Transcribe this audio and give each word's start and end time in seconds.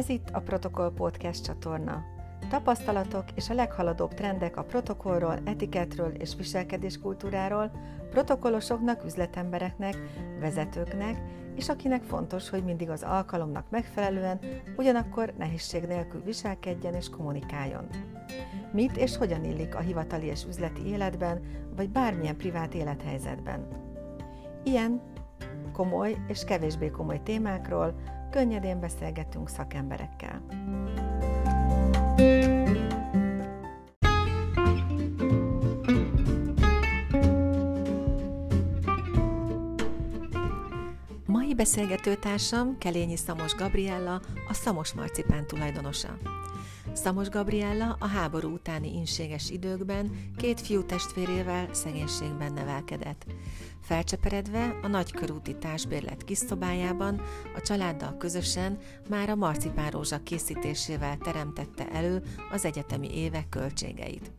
Ez 0.00 0.08
itt 0.08 0.28
a 0.32 0.40
Protokoll 0.40 0.92
Podcast 0.92 1.44
csatorna. 1.44 2.04
Tapasztalatok 2.48 3.24
és 3.34 3.50
a 3.50 3.54
leghaladóbb 3.54 4.14
trendek 4.14 4.56
a 4.56 4.62
protokollról, 4.62 5.38
etiketről 5.44 6.12
és 6.14 6.34
viselkedéskultúráról, 6.36 7.70
protokollosoknak, 8.10 9.04
üzletembereknek, 9.04 9.96
vezetőknek, 10.38 11.22
és 11.56 11.68
akinek 11.68 12.02
fontos, 12.02 12.48
hogy 12.48 12.64
mindig 12.64 12.90
az 12.90 13.02
alkalomnak 13.02 13.70
megfelelően, 13.70 14.40
ugyanakkor 14.76 15.32
nehézség 15.38 15.82
nélkül 15.82 16.22
viselkedjen 16.22 16.94
és 16.94 17.08
kommunikáljon. 17.08 17.86
Mit 18.72 18.96
és 18.96 19.16
hogyan 19.16 19.44
illik 19.44 19.74
a 19.74 19.80
hivatali 19.80 20.26
és 20.26 20.44
üzleti 20.48 20.86
életben, 20.86 21.40
vagy 21.76 21.90
bármilyen 21.90 22.36
privát 22.36 22.74
élethelyzetben. 22.74 23.66
Ilyen 24.64 25.02
komoly 25.72 26.16
és 26.26 26.44
kevésbé 26.44 26.90
komoly 26.90 27.20
témákról 27.22 27.94
könnyedén 28.30 28.80
beszélgetünk 28.80 29.48
szakemberekkel. 29.48 30.42
Mai 41.60 41.68
beszélgetőtársam 41.68 42.78
Kelényi 42.78 43.16
Szamos 43.16 43.54
Gabriella, 43.54 44.20
a 44.48 44.54
Szamos 44.54 44.92
Marcipán 44.92 45.46
tulajdonosa. 45.46 46.18
Szamos 46.92 47.28
Gabriella 47.28 47.96
a 47.98 48.06
háború 48.06 48.52
utáni 48.52 48.96
inséges 48.96 49.50
időkben 49.50 50.30
két 50.36 50.60
fiú 50.60 50.84
testvérével 50.84 51.68
szegénységben 51.74 52.52
nevelkedett. 52.52 53.26
Felcseperedve 53.80 54.78
a 54.82 54.86
nagykörúti 54.86 55.56
társbérlet 55.56 56.24
kis 56.24 56.38
szobájában 56.38 57.20
a 57.56 57.60
családdal 57.60 58.16
közösen 58.16 58.78
már 59.08 59.28
a 59.30 59.34
marcipánrózsa 59.34 60.22
készítésével 60.22 61.16
teremtette 61.18 61.88
elő 61.88 62.22
az 62.52 62.64
egyetemi 62.64 63.18
évek 63.18 63.48
költségeit. 63.48 64.30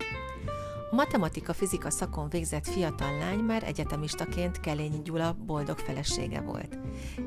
Matematika-fizika 0.91 1.89
szakon 1.89 2.29
végzett 2.29 2.67
fiatal 2.67 3.17
lány 3.17 3.39
már 3.39 3.63
egyetemistaként 3.63 4.59
Kelényi 4.59 5.01
Gyula 5.03 5.33
boldog 5.45 5.77
felesége 5.77 6.41
volt. 6.41 6.77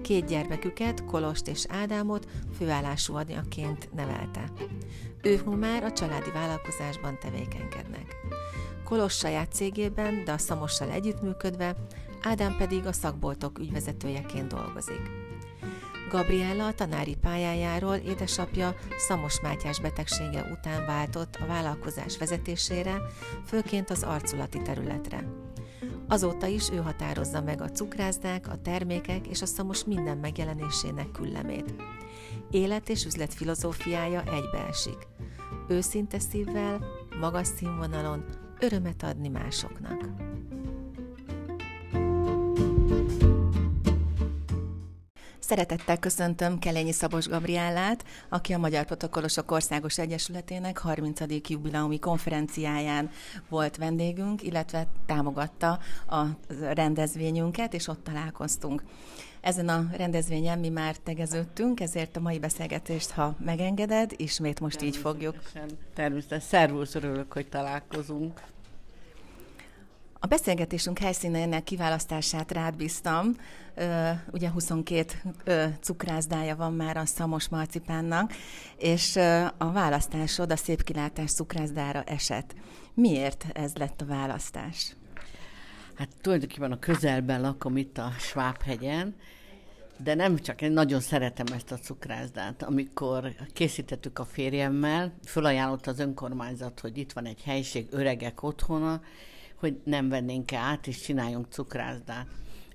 Két 0.02 0.26
gyermeküket, 0.26 1.04
Kolost 1.04 1.48
és 1.48 1.64
Ádámot 1.68 2.26
főállású 2.58 3.14
anyaként 3.14 3.88
nevelte. 3.94 4.52
Ők 5.22 5.58
már 5.58 5.84
a 5.84 5.92
családi 5.92 6.30
vállalkozásban 6.30 7.18
tevékenykednek. 7.18 8.16
Kolos 8.84 9.12
saját 9.12 9.52
cégében, 9.52 10.24
de 10.24 10.32
a 10.32 10.38
Szamossal 10.38 10.90
együttműködve, 10.90 11.76
Ádám 12.22 12.56
pedig 12.56 12.86
a 12.86 12.92
szakboltok 12.92 13.58
ügyvezetőjeként 13.58 14.48
dolgozik. 14.48 15.23
Gabriella 16.14 16.72
tanári 16.72 17.14
pályájáról 17.14 17.94
édesapja 17.94 18.74
Szamos 18.96 19.40
Mátyás 19.40 19.80
betegsége 19.80 20.50
után 20.52 20.86
váltott 20.86 21.38
a 21.40 21.46
vállalkozás 21.46 22.18
vezetésére, 22.18 22.96
főként 23.46 23.90
az 23.90 24.02
arculati 24.02 24.62
területre. 24.62 25.28
Azóta 26.08 26.46
is 26.46 26.70
ő 26.70 26.76
határozza 26.76 27.40
meg 27.40 27.60
a 27.60 27.70
cukrászdák, 27.70 28.48
a 28.48 28.60
termékek 28.62 29.26
és 29.26 29.42
a 29.42 29.46
szamos 29.46 29.84
minden 29.84 30.18
megjelenésének 30.18 31.10
küllemét. 31.10 31.74
Élet 32.50 32.88
és 32.88 33.04
üzlet 33.04 33.34
filozófiája 33.34 34.22
egybeesik. 34.22 35.06
Őszinte 35.68 36.18
szívvel, 36.18 36.84
magas 37.20 37.46
színvonalon 37.46 38.24
örömet 38.60 39.02
adni 39.02 39.28
másoknak. 39.28 40.33
Szeretettel 45.46 45.98
köszöntöm 45.98 46.58
Kelényi 46.58 46.92
Szabos 46.92 47.28
Gabriellát, 47.28 48.04
aki 48.28 48.52
a 48.52 48.58
Magyar 48.58 48.84
Protokollosok 48.84 49.50
Országos 49.50 49.98
Egyesületének 49.98 50.78
30. 50.78 51.20
jubileumi 51.48 51.98
konferenciáján 51.98 53.10
volt 53.48 53.76
vendégünk, 53.76 54.42
illetve 54.42 54.86
támogatta 55.06 55.78
a 56.08 56.24
rendezvényünket, 56.74 57.74
és 57.74 57.88
ott 57.88 58.04
találkoztunk. 58.04 58.82
Ezen 59.40 59.68
a 59.68 59.86
rendezvényen 59.96 60.58
mi 60.58 60.68
már 60.68 60.96
tegeződtünk, 60.96 61.80
ezért 61.80 62.16
a 62.16 62.20
mai 62.20 62.38
beszélgetést, 62.38 63.10
ha 63.10 63.36
megengeded, 63.44 64.12
ismét 64.16 64.60
most 64.60 64.82
így 64.82 64.96
fogjuk. 64.96 65.36
Természetesen. 65.94 66.48
Szervusz, 66.48 66.94
örülök, 66.94 67.32
hogy 67.32 67.48
találkozunk. 67.48 68.40
A 70.24 70.26
beszélgetésünk 70.26 70.98
helyszínének 70.98 71.64
kiválasztását 71.64 72.52
rád 72.52 72.76
bíztam. 72.76 73.36
Ugye 74.32 74.50
22 74.50 75.04
cukrászdája 75.80 76.56
van 76.56 76.72
már 76.72 76.96
a 76.96 77.06
Szamos 77.06 77.48
Marcipánnak, 77.48 78.32
és 78.78 79.16
a 79.58 79.72
választásod 79.72 80.52
a 80.52 80.56
Szép 80.56 80.82
Kilátás 80.82 81.32
cukrászdára 81.32 82.02
esett. 82.02 82.54
Miért 82.94 83.46
ez 83.52 83.74
lett 83.74 84.00
a 84.00 84.06
választás? 84.06 84.96
Hát 85.94 86.08
tulajdonképpen 86.20 86.72
a 86.72 86.78
közelben 86.78 87.40
lakom 87.40 87.76
itt 87.76 87.98
a 87.98 88.12
Svábhegyen, 88.18 89.14
de 89.96 90.14
nem 90.14 90.38
csak, 90.38 90.62
én 90.62 90.72
nagyon 90.72 91.00
szeretem 91.00 91.46
ezt 91.54 91.72
a 91.72 91.78
cukrászdát. 91.78 92.62
Amikor 92.62 93.34
készítettük 93.52 94.18
a 94.18 94.24
férjemmel, 94.24 95.12
fölajánlott 95.26 95.86
az 95.86 95.98
önkormányzat, 95.98 96.80
hogy 96.80 96.98
itt 96.98 97.12
van 97.12 97.26
egy 97.26 97.42
helység, 97.42 97.86
öregek 97.90 98.42
otthona, 98.42 99.00
hogy 99.64 99.80
nem 99.84 100.08
vennénk 100.08 100.52
-e 100.52 100.58
át, 100.58 100.86
és 100.86 101.00
csináljunk 101.00 101.46
cukrászdát. 101.48 102.26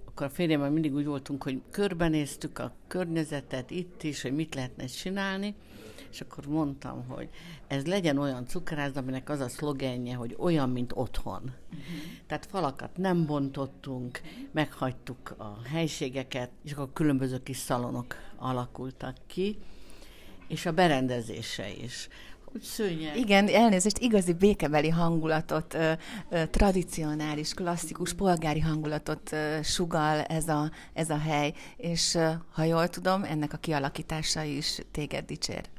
Akkor 0.06 0.26
a 0.26 0.30
férjemmel 0.30 0.70
mindig 0.70 0.94
úgy 0.94 1.06
voltunk, 1.06 1.44
hogy 1.44 1.62
körbenéztük 1.72 2.60
a 2.60 2.74
környezetet 2.88 3.72
itt 3.72 4.04
is, 4.04 4.22
hogy 4.22 4.36
mit 4.36 4.56
lehetne 4.56 4.86
csinálni, 4.86 5.56
és 6.12 6.22
akkor 6.22 6.46
mondtam, 6.46 7.08
hogy 7.08 7.30
ez 7.68 7.86
legyen 7.86 8.18
olyan 8.18 8.46
cukrász, 8.48 8.96
aminek 8.96 9.30
az 9.30 9.40
a 9.40 9.50
szlogenje, 9.50 10.16
hogy 10.16 10.36
olyan, 10.40 10.70
mint 10.70 10.92
otthon. 10.96 11.42
Uh-huh. 11.42 11.86
Tehát 12.28 12.46
falakat 12.46 12.98
nem 12.98 13.26
bontottunk, 13.26 14.22
meghagytuk 14.52 15.36
a 15.38 15.60
helységeket, 15.68 16.50
és 16.64 16.72
akkor 16.72 16.90
különböző 16.94 17.44
kis 17.44 17.58
szalonok 17.58 18.16
alakultak 18.36 19.16
ki, 19.28 19.58
és 20.48 20.66
a 20.66 20.72
berendezése 20.72 21.70
is 21.70 22.08
szőnyeg. 22.62 23.18
Igen, 23.18 23.48
elnézést, 23.48 23.98
igazi 23.98 24.34
békebeli 24.34 24.90
hangulatot, 24.90 25.78
tradicionális, 26.52 27.54
klasszikus, 27.54 28.14
polgári 28.14 28.60
hangulatot 28.60 29.36
sugal 29.64 30.22
ez 30.22 30.48
a, 30.48 30.72
ez 30.94 31.10
a 31.10 31.18
hely, 31.18 31.54
és 31.78 32.18
ha 32.52 32.64
jól 32.64 32.88
tudom, 32.88 33.24
ennek 33.24 33.54
a 33.54 33.58
kialakítása 33.58 34.44
is 34.44 34.80
téged 34.92 35.26
dicsér. 35.26 35.70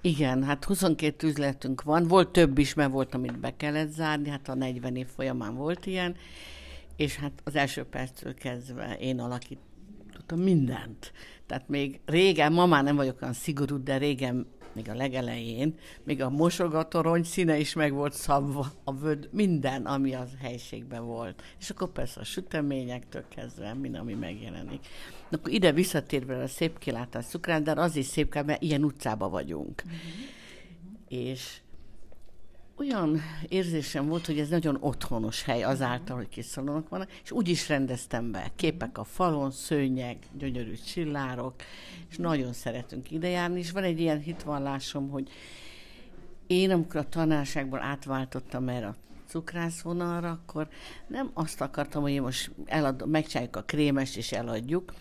Igen, 0.00 0.44
hát 0.44 0.64
22 0.64 1.26
üzletünk 1.26 1.82
van, 1.82 2.08
volt 2.08 2.28
több 2.28 2.58
is, 2.58 2.74
mert 2.74 2.90
volt, 2.90 3.14
amit 3.14 3.38
be 3.38 3.56
kellett 3.56 3.90
zárni, 3.90 4.28
hát 4.28 4.48
a 4.48 4.54
40 4.54 4.96
év 4.96 5.06
folyamán 5.06 5.54
volt 5.54 5.86
ilyen, 5.86 6.16
és 6.96 7.16
hát 7.16 7.32
az 7.44 7.56
első 7.56 7.84
perctől 7.84 8.34
kezdve 8.34 8.96
én 9.00 9.20
alakítottam 9.20 10.38
mindent. 10.38 11.12
Tehát 11.46 11.68
még 11.68 12.00
régen, 12.04 12.52
ma 12.52 12.66
már 12.66 12.84
nem 12.84 12.96
vagyok 12.96 13.22
olyan 13.22 13.34
szigorú, 13.34 13.82
de 13.82 13.96
régen 13.96 14.46
még 14.74 14.88
a 14.88 14.94
legelején, 14.94 15.74
még 16.02 16.22
a 16.22 16.30
mosogatorony 16.30 17.22
színe 17.22 17.58
is 17.58 17.74
meg 17.74 17.92
volt 17.92 18.12
szabva, 18.12 18.72
a 18.84 18.94
vöd, 18.94 19.28
minden, 19.32 19.86
ami 19.86 20.14
az 20.14 20.28
helységben 20.40 21.04
volt. 21.04 21.42
És 21.60 21.70
akkor 21.70 21.92
persze 21.92 22.20
a 22.20 22.24
süteményektől 22.24 23.24
kezdve, 23.28 23.74
minden, 23.74 24.00
ami 24.00 24.14
megjelenik. 24.14 24.86
Akkor 25.30 25.52
ide 25.52 25.72
visszatérve 25.72 26.42
a 26.42 26.48
szép 26.48 26.78
kilátás 26.78 27.26
cukrán, 27.26 27.64
de 27.64 27.72
az 27.72 27.96
is 27.96 28.06
szép, 28.06 28.34
mert 28.34 28.62
ilyen 28.62 28.84
utcába 28.84 29.28
vagyunk. 29.28 29.82
Mm-hmm. 29.86 29.98
És 31.08 31.60
olyan 32.76 33.20
érzésem 33.48 34.08
volt, 34.08 34.26
hogy 34.26 34.38
ez 34.38 34.48
nagyon 34.48 34.76
otthonos 34.80 35.42
hely 35.42 35.62
azáltal, 35.62 36.16
hogy 36.16 36.28
kis 36.28 36.44
szalonok 36.44 36.88
vannak, 36.88 37.10
és 37.22 37.30
úgy 37.30 37.48
is 37.48 37.68
rendeztem 37.68 38.30
be. 38.30 38.50
Képek 38.56 38.98
a 38.98 39.04
falon, 39.04 39.50
szőnyeg, 39.50 40.16
gyönyörű 40.38 40.74
csillárok, 40.74 41.54
és 42.10 42.16
nagyon 42.16 42.52
szeretünk 42.52 43.10
ide 43.10 43.28
járni, 43.28 43.58
és 43.58 43.70
van 43.70 43.82
egy 43.82 44.00
ilyen 44.00 44.20
hitvallásom, 44.20 45.08
hogy 45.08 45.28
én, 46.46 46.70
amikor 46.70 47.00
a 47.00 47.08
tanárságból 47.08 47.82
átváltottam 47.82 48.68
erre 48.68 48.86
a 48.86 48.96
cukrászvonalra, 49.26 50.30
akkor 50.30 50.68
nem 51.06 51.30
azt 51.34 51.60
akartam, 51.60 52.02
hogy 52.02 52.12
én 52.12 52.22
most 52.22 52.50
elad, 52.64 53.08
megcsináljuk 53.08 53.56
a 53.56 53.62
krémes 53.62 54.16
és 54.16 54.32
eladjuk, 54.32 54.92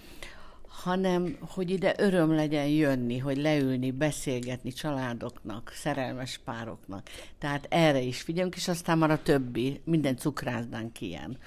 hanem 0.73 1.37
hogy 1.39 1.69
ide 1.69 1.93
öröm 1.97 2.35
legyen 2.35 2.67
jönni, 2.67 3.17
hogy 3.17 3.37
leülni, 3.37 3.91
beszélgetni 3.91 4.71
családoknak, 4.71 5.71
szerelmes 5.75 6.39
pároknak. 6.45 7.09
Tehát 7.39 7.65
erre 7.69 7.99
is 7.99 8.21
figyelünk, 8.21 8.55
és 8.55 8.67
aztán 8.67 8.97
már 8.97 9.11
a 9.11 9.21
többi, 9.21 9.81
minden 9.83 10.17
cukrászdánk 10.17 11.01
ilyen. 11.01 11.37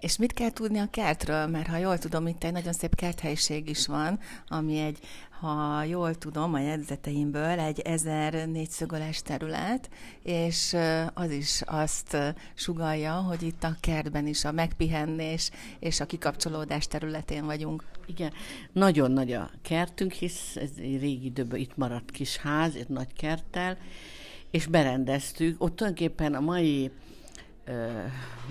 És 0.00 0.16
mit 0.16 0.32
kell 0.32 0.50
tudni 0.50 0.78
a 0.78 0.90
kertről? 0.90 1.46
Mert 1.46 1.66
ha 1.66 1.76
jól 1.76 1.98
tudom, 1.98 2.26
itt 2.26 2.44
egy 2.44 2.52
nagyon 2.52 2.72
szép 2.72 2.94
kerthelyiség 2.94 3.68
is 3.68 3.86
van, 3.86 4.18
ami 4.48 4.78
egy, 4.78 4.98
ha 5.40 5.82
jól 5.82 6.14
tudom 6.14 6.54
a 6.54 6.60
jegyzeteimből, 6.60 7.58
egy 7.58 7.80
ezer 7.80 8.48
négyszögöles 8.48 9.22
terület, 9.22 9.90
és 10.22 10.76
az 11.14 11.30
is 11.30 11.62
azt 11.64 12.16
sugalja, 12.54 13.12
hogy 13.12 13.42
itt 13.42 13.64
a 13.64 13.76
kertben 13.80 14.26
is 14.26 14.44
a 14.44 14.52
megpihennés 14.52 15.50
és 15.78 16.00
a 16.00 16.06
kikapcsolódás 16.06 16.86
területén 16.86 17.44
vagyunk. 17.44 17.84
Igen, 18.06 18.32
nagyon 18.72 19.10
nagy 19.10 19.32
a 19.32 19.50
kertünk, 19.62 20.12
hisz 20.12 20.56
ez 20.56 20.70
egy 20.76 21.00
régi 21.00 21.24
időben 21.24 21.60
itt 21.60 21.76
maradt 21.76 22.10
kis 22.10 22.36
ház, 22.36 22.74
egy 22.74 22.88
nagy 22.88 23.12
kerttel, 23.12 23.76
és 24.50 24.66
berendeztük. 24.66 25.62
Ott 25.62 25.76
tulajdonképpen 25.76 26.34
a 26.34 26.40
mai 26.40 26.90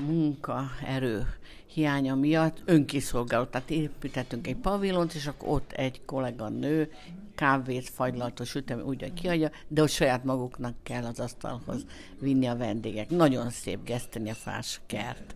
munkaerő 0.05 1.27
hiánya 1.65 2.15
miatt 2.15 2.61
önkiszolgáló. 2.65 3.43
Tehát 3.43 3.69
építettünk 3.69 4.47
egy 4.47 4.55
pavilont, 4.55 5.13
és 5.13 5.27
akkor 5.27 5.49
ott 5.49 5.71
egy 5.71 6.01
kollega 6.05 6.49
nő 6.49 6.91
kávét, 7.35 7.89
fagylaltos 7.89 8.55
ütem, 8.55 8.79
úgy, 8.79 9.13
kiadja, 9.13 9.51
de 9.67 9.81
ott 9.81 9.89
saját 9.89 10.23
maguknak 10.23 10.75
kell 10.83 11.03
az 11.03 11.19
asztalhoz 11.19 11.85
vinni 12.19 12.45
a 12.45 12.57
vendégek. 12.57 13.09
Nagyon 13.09 13.49
szép 13.49 13.91
fás 14.33 14.81
kert. 14.85 15.35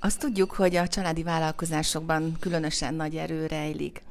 Azt 0.00 0.18
tudjuk, 0.18 0.52
hogy 0.52 0.76
a 0.76 0.88
családi 0.88 1.22
vállalkozásokban 1.22 2.36
különösen 2.40 2.94
nagy 2.94 3.16
erő 3.16 3.46
rejlik. 3.46 4.02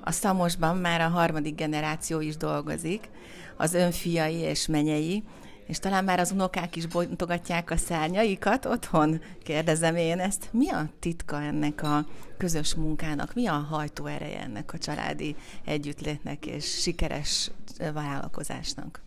A 0.00 0.10
Szamosban 0.10 0.76
már 0.76 1.00
a 1.00 1.08
harmadik 1.08 1.54
generáció 1.54 2.20
is 2.20 2.36
dolgozik, 2.36 3.08
az 3.56 3.74
önfiai 3.74 4.34
és 4.34 4.66
menyei, 4.66 5.22
és 5.66 5.78
talán 5.78 6.04
már 6.04 6.20
az 6.20 6.30
unokák 6.30 6.76
is 6.76 6.86
bontogatják 6.86 7.70
a 7.70 7.76
szárnyaikat 7.76 8.64
otthon, 8.64 9.20
kérdezem 9.42 9.96
én 9.96 10.18
ezt. 10.18 10.48
Mi 10.52 10.70
a 10.70 10.88
titka 10.98 11.42
ennek 11.42 11.82
a 11.82 12.06
közös 12.36 12.74
munkának? 12.74 13.34
Mi 13.34 13.46
a 13.46 13.52
hajtóereje 13.52 14.40
ennek 14.40 14.72
a 14.72 14.78
családi 14.78 15.36
együttlétnek 15.64 16.46
és 16.46 16.80
sikeres 16.80 17.50
vállalkozásnak? 17.92 19.02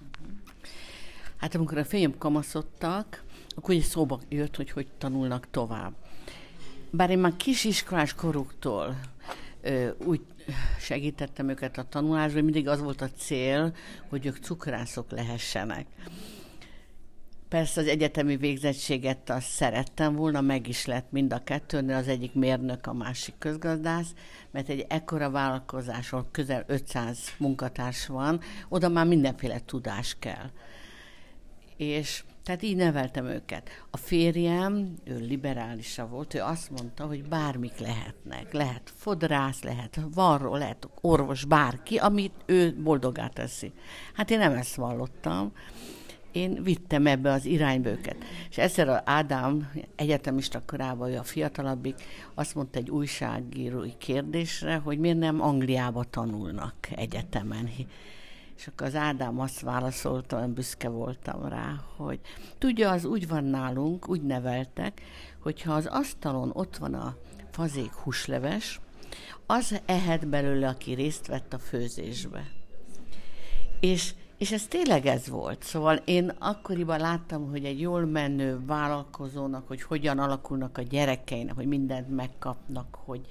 Hát 1.37 1.55
amikor 1.55 1.77
a 1.77 1.85
fiam 1.85 2.17
kamaszodtak, 2.17 3.23
akkor 3.55 3.75
ugye 3.75 3.83
szóba 3.83 4.19
jött, 4.29 4.55
hogy 4.55 4.71
hogy 4.71 4.87
tanulnak 4.97 5.47
tovább. 5.51 5.93
Bár 6.91 7.09
én 7.09 7.19
már 7.19 7.35
kisiskolás 7.37 8.13
koruktól 8.13 8.99
ö, 9.61 9.89
úgy 10.05 10.21
segítettem 10.79 11.49
őket 11.49 11.77
a 11.77 11.83
tanulásban, 11.83 12.43
mindig 12.43 12.67
az 12.67 12.79
volt 12.79 13.01
a 13.01 13.09
cél, 13.17 13.75
hogy 14.09 14.25
ők 14.25 14.37
cukrászok 14.37 15.11
lehessenek. 15.11 15.85
Persze 17.49 17.81
az 17.81 17.87
egyetemi 17.87 18.37
végzettséget 18.37 19.29
azt 19.29 19.47
szerettem 19.47 20.15
volna, 20.15 20.41
meg 20.41 20.67
is 20.67 20.85
lett 20.85 21.11
mind 21.11 21.33
a 21.33 21.43
kettőnél, 21.43 21.95
az 21.95 22.07
egyik 22.07 22.33
mérnök, 22.33 22.87
a 22.87 22.93
másik 22.93 23.33
közgazdász, 23.37 24.13
mert 24.51 24.69
egy 24.69 24.85
ekkora 24.89 25.29
vállalkozáson 25.29 26.25
közel 26.31 26.63
500 26.67 27.19
munkatárs 27.37 28.07
van, 28.07 28.39
oda 28.67 28.89
már 28.89 29.05
mindenféle 29.05 29.59
tudás 29.65 30.15
kell. 30.19 30.49
És 31.77 32.23
tehát 32.43 32.61
így 32.61 32.75
neveltem 32.75 33.25
őket. 33.25 33.69
A 33.89 33.97
férjem, 33.97 34.93
ő 35.03 35.17
liberálisa 35.17 36.07
volt, 36.07 36.33
ő 36.33 36.41
azt 36.41 36.69
mondta, 36.69 37.05
hogy 37.05 37.23
bármik 37.23 37.77
lehetnek. 37.77 38.53
Lehet 38.53 38.91
fodrász, 38.95 39.61
lehet 39.61 39.99
varró, 40.13 40.55
lehet 40.55 40.89
orvos, 41.01 41.45
bárki, 41.45 41.97
amit 41.97 42.33
ő 42.45 42.75
boldogá 42.83 43.27
teszi. 43.27 43.73
Hát 44.13 44.31
én 44.31 44.37
nem 44.37 44.53
ezt 44.53 44.75
vallottam 44.75 45.51
én 46.31 46.63
vittem 46.63 47.07
ebbe 47.07 47.31
az 47.31 47.45
irányba 47.45 47.89
őket. 47.89 48.15
És 48.49 48.57
egyszer 48.57 48.89
az 48.89 49.01
Ádám 49.05 49.71
egyetemista 49.95 50.61
korában, 50.65 51.09
ő 51.09 51.17
a 51.17 51.23
fiatalabbik, 51.23 51.95
azt 52.33 52.55
mondta 52.55 52.79
egy 52.79 52.89
újságírói 52.89 53.97
kérdésre, 53.97 54.75
hogy 54.75 54.99
miért 54.99 55.17
nem 55.17 55.41
Angliába 55.41 56.03
tanulnak 56.03 56.75
egyetemen. 56.95 57.69
És 58.57 58.67
akkor 58.67 58.87
az 58.87 58.95
Ádám 58.95 59.39
azt 59.39 59.59
válaszolta, 59.59 60.37
olyan 60.37 60.53
büszke 60.53 60.89
voltam 60.89 61.47
rá, 61.47 61.83
hogy 61.95 62.19
tudja, 62.57 62.91
az 62.91 63.05
úgy 63.05 63.27
van 63.27 63.43
nálunk, 63.43 64.09
úgy 64.09 64.21
neveltek, 64.21 65.01
hogyha 65.39 65.73
az 65.73 65.85
asztalon 65.85 66.51
ott 66.53 66.77
van 66.77 66.93
a 66.93 67.15
fazék 67.51 67.93
húsleves, 67.93 68.79
az 69.45 69.81
ehet 69.85 70.27
belőle, 70.27 70.67
aki 70.67 70.93
részt 70.93 71.27
vett 71.27 71.53
a 71.53 71.59
főzésbe. 71.59 72.47
És 73.79 74.13
és 74.39 74.51
ez 74.51 74.67
tényleg 74.67 75.05
ez 75.05 75.27
volt. 75.27 75.63
Szóval 75.63 75.95
én 76.05 76.31
akkoriban 76.39 76.99
láttam, 76.99 77.49
hogy 77.49 77.65
egy 77.65 77.79
jól 77.79 78.05
menő 78.05 78.59
vállalkozónak, 78.65 79.67
hogy 79.67 79.81
hogyan 79.81 80.19
alakulnak 80.19 80.77
a 80.77 80.81
gyerekeinek, 80.81 81.55
hogy 81.55 81.65
mindent 81.65 82.15
megkapnak, 82.15 82.97
hogy 83.05 83.21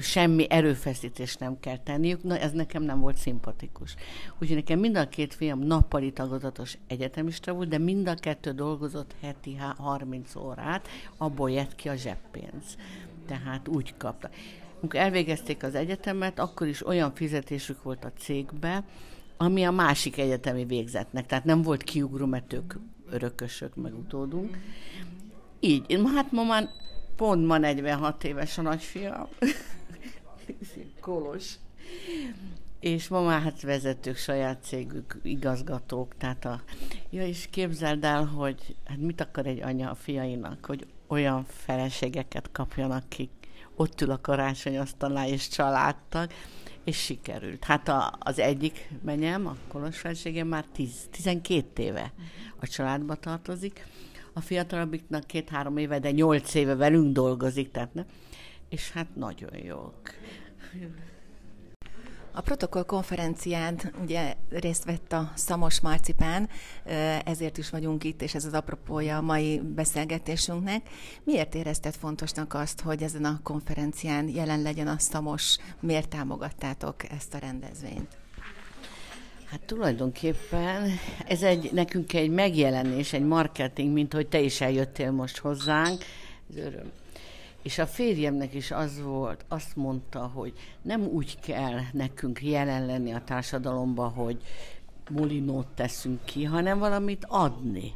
semmi 0.00 0.46
erőfeszítést 0.50 1.40
nem 1.40 1.60
kell 1.60 1.78
tenniük, 1.78 2.22
na 2.22 2.38
ez 2.38 2.52
nekem 2.52 2.82
nem 2.82 3.00
volt 3.00 3.16
szimpatikus. 3.16 3.94
Úgyhogy 4.38 4.56
nekem 4.56 4.78
mind 4.78 4.96
a 4.96 5.08
két 5.08 5.34
fiam 5.34 5.58
nappali 5.58 6.12
tagozatos 6.12 6.78
egyetemista 6.86 7.52
volt, 7.52 7.68
de 7.68 7.78
mind 7.78 8.08
a 8.08 8.14
kettő 8.14 8.52
dolgozott 8.52 9.14
heti 9.20 9.56
30 9.76 10.34
órát, 10.34 10.88
abból 11.16 11.50
jött 11.50 11.74
ki 11.74 11.88
a 11.88 11.94
zseppénz. 11.94 12.76
Tehát 13.26 13.68
úgy 13.68 13.94
kapta. 13.96 14.30
Amikor 14.78 15.00
elvégezték 15.00 15.62
az 15.62 15.74
egyetemet, 15.74 16.38
akkor 16.38 16.66
is 16.66 16.86
olyan 16.86 17.14
fizetésük 17.14 17.82
volt 17.82 18.04
a 18.04 18.12
cégbe, 18.18 18.84
ami 19.42 19.64
a 19.64 19.70
másik 19.70 20.18
egyetemi 20.18 20.64
végzetnek, 20.64 21.26
tehát 21.26 21.44
nem 21.44 21.62
volt 21.62 21.82
kiugró, 21.82 22.26
mert 22.26 22.52
ők 22.52 22.74
örökösök, 23.10 23.76
meg 23.76 23.94
utódunk. 23.94 24.58
Így, 25.60 26.00
hát 26.14 26.32
ma 26.32 26.42
már 26.42 26.68
pont 27.16 27.46
ma 27.46 27.58
46 27.58 28.24
éves 28.24 28.58
a 28.58 28.62
nagyfiam. 28.62 29.28
Kolos. 31.00 31.54
És 32.80 33.08
ma 33.08 33.22
már 33.22 33.42
hát 33.42 33.60
vezetők, 33.60 34.16
saját 34.16 34.62
cégük, 34.62 35.20
igazgatók, 35.22 36.14
tehát 36.18 36.44
a... 36.44 36.62
Ja, 37.10 37.26
és 37.26 37.48
képzeld 37.50 38.04
el, 38.04 38.24
hogy 38.24 38.76
hát 38.84 38.98
mit 38.98 39.20
akar 39.20 39.46
egy 39.46 39.62
anya 39.62 39.90
a 39.90 39.94
fiainak, 39.94 40.64
hogy 40.64 40.86
olyan 41.06 41.44
feleségeket 41.48 42.48
kapjanak, 42.52 43.02
akik 43.04 43.30
ott 43.74 44.00
ül 44.00 44.10
a 44.10 44.20
karácsonyasztalán 44.20 45.26
és 45.26 45.48
családtak, 45.48 46.32
és 46.84 46.96
sikerült. 46.96 47.64
Hát 47.64 47.88
a, 47.88 48.16
az 48.18 48.38
egyik 48.38 48.88
menyem, 49.04 49.46
a 49.46 49.56
kolos 49.68 49.98
felségem 49.98 50.46
már 50.46 50.64
10, 50.72 51.08
12 51.10 51.82
éve 51.82 52.12
a 52.60 52.66
családba 52.66 53.14
tartozik, 53.14 53.86
a 54.32 54.40
fiatalabbiknak 54.40 55.26
két-három 55.26 55.76
éve, 55.76 55.98
de 55.98 56.10
nyolc 56.10 56.54
éve 56.54 56.74
velünk 56.74 57.12
dolgozik, 57.12 57.70
tehát 57.70 57.94
ne? 57.94 58.04
és 58.68 58.90
hát 58.90 59.14
nagyon 59.14 59.56
jók. 59.64 60.00
A 62.32 62.40
protokoll 62.40 62.84
konferencián 62.84 63.80
ugye 64.02 64.34
részt 64.50 64.84
vett 64.84 65.12
a 65.12 65.32
Szamos 65.34 65.80
Marcipán, 65.80 66.48
ezért 67.24 67.58
is 67.58 67.70
vagyunk 67.70 68.04
itt, 68.04 68.22
és 68.22 68.34
ez 68.34 68.44
az 68.44 68.52
apropója 68.52 69.16
a 69.16 69.20
mai 69.20 69.60
beszélgetésünknek. 69.74 70.88
Miért 71.24 71.54
érezted 71.54 71.94
fontosnak 71.94 72.54
azt, 72.54 72.80
hogy 72.80 73.02
ezen 73.02 73.24
a 73.24 73.40
konferencián 73.42 74.28
jelen 74.28 74.62
legyen 74.62 74.86
a 74.86 74.98
Szamos? 74.98 75.58
Miért 75.80 76.08
támogattátok 76.08 77.10
ezt 77.10 77.34
a 77.34 77.38
rendezvényt? 77.38 78.16
Hát 79.44 79.60
tulajdonképpen 79.60 80.90
ez 81.26 81.42
egy, 81.42 81.72
nekünk 81.72 82.12
egy 82.12 82.30
megjelenés, 82.30 83.12
egy 83.12 83.24
marketing, 83.24 83.92
mint 83.92 84.12
hogy 84.12 84.28
te 84.28 84.40
is 84.40 84.60
eljöttél 84.60 85.10
most 85.10 85.38
hozzánk. 85.38 86.04
Ez 86.50 86.56
öröm. 86.56 86.90
És 87.62 87.78
a 87.78 87.86
férjemnek 87.86 88.54
is 88.54 88.70
az 88.70 89.02
volt, 89.02 89.44
azt 89.48 89.76
mondta, 89.76 90.30
hogy 90.34 90.52
nem 90.82 91.02
úgy 91.02 91.40
kell 91.40 91.78
nekünk 91.92 92.42
jelen 92.42 92.86
lenni 92.86 93.12
a 93.12 93.24
társadalomban, 93.24 94.10
hogy 94.10 94.42
mulinót 95.10 95.66
teszünk 95.66 96.24
ki, 96.24 96.44
hanem 96.44 96.78
valamit 96.78 97.24
adni, 97.28 97.92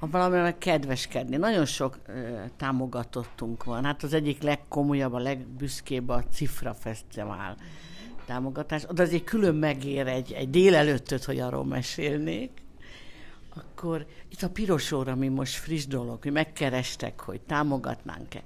valamivel 0.00 0.58
kedveskedni. 0.58 1.36
Nagyon 1.36 1.64
sok 1.64 1.98
ö, 2.06 2.40
támogatottunk 2.56 3.64
van. 3.64 3.84
Hát 3.84 4.02
az 4.02 4.12
egyik 4.12 4.42
legkomolyabb, 4.42 5.12
a 5.12 5.18
legbüszkébb 5.18 6.08
a 6.08 6.24
Cifra 6.32 6.74
Fesztivál 6.74 7.56
támogatás. 8.28 8.84
Oda 8.88 9.02
azért 9.02 9.24
külön 9.24 9.54
megér 9.54 10.06
egy, 10.06 10.32
egy 10.32 10.50
délelőttöt, 10.50 11.24
hogy 11.24 11.38
arról 11.38 11.64
mesélnék. 11.64 12.50
Akkor 13.54 14.06
itt 14.28 14.42
a 14.42 14.50
piros 14.50 14.92
óra, 14.92 15.12
ami 15.12 15.28
most 15.28 15.54
friss 15.54 15.86
dolog, 15.86 16.22
hogy 16.22 16.32
megkerestek, 16.32 17.20
hogy 17.20 17.40
támogatnánk-e. 17.40 18.42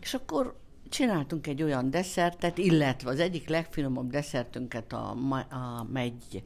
És 0.00 0.14
akkor 0.14 0.58
csináltunk 0.88 1.46
egy 1.46 1.62
olyan 1.62 1.90
desszertet, 1.90 2.58
illetve 2.58 3.10
az 3.10 3.18
egyik 3.20 3.48
legfinomabb 3.48 4.10
desszertünket 4.10 4.92
a, 4.92 5.10
a 5.50 5.86
megy, 5.92 6.44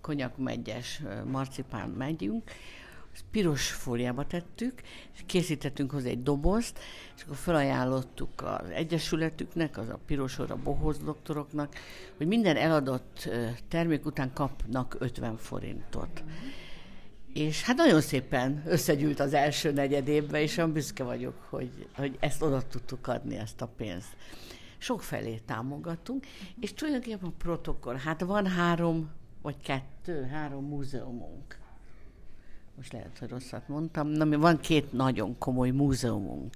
konyak 0.00 0.36
megyes 0.36 1.02
marcipán 1.24 1.88
megyünk, 1.88 2.50
piros 3.30 3.70
fóliába 3.70 4.26
tettük, 4.26 4.80
és 5.14 5.22
készítettünk 5.26 5.90
hozzá 5.90 6.08
egy 6.08 6.22
dobozt, 6.22 6.78
és 7.16 7.22
akkor 7.22 7.36
felajánlottuk 7.36 8.42
az 8.42 8.70
Egyesületüknek, 8.70 9.78
az 9.78 9.88
a 9.88 9.98
pirosora 10.06 10.56
bohoz 10.56 10.98
doktoroknak, 10.98 11.74
hogy 12.16 12.26
minden 12.26 12.56
eladott 12.56 13.28
termék 13.68 14.06
után 14.06 14.32
kapnak 14.32 14.96
50 14.98 15.36
forintot. 15.36 16.22
És 17.36 17.62
hát 17.62 17.76
nagyon 17.76 18.00
szépen 18.00 18.62
összegyűlt 18.66 19.20
az 19.20 19.34
első 19.34 19.72
negyed 19.72 20.08
évben, 20.08 20.40
és 20.40 20.56
olyan 20.56 20.72
büszke 20.72 21.04
vagyok, 21.04 21.34
hogy, 21.48 21.88
hogy 21.94 22.16
ezt 22.20 22.42
oda 22.42 22.62
tudtuk 22.62 23.06
adni, 23.06 23.36
ezt 23.36 23.60
a 23.60 23.66
pénzt. 23.66 24.16
Sok 24.78 25.02
felé 25.02 25.40
támogatunk, 25.46 26.26
és 26.60 26.74
tulajdonképpen 26.74 27.28
a 27.28 27.32
protokoll, 27.38 27.96
hát 27.96 28.20
van 28.20 28.46
három, 28.46 29.10
vagy 29.42 29.56
kettő, 29.62 30.22
három 30.22 30.64
múzeumunk. 30.64 31.58
Most 32.76 32.92
lehet, 32.92 33.18
hogy 33.18 33.28
rosszat 33.28 33.68
mondtam, 33.68 34.08
na, 34.08 34.38
van 34.38 34.60
két 34.60 34.92
nagyon 34.92 35.38
komoly 35.38 35.70
múzeumunk, 35.70 36.54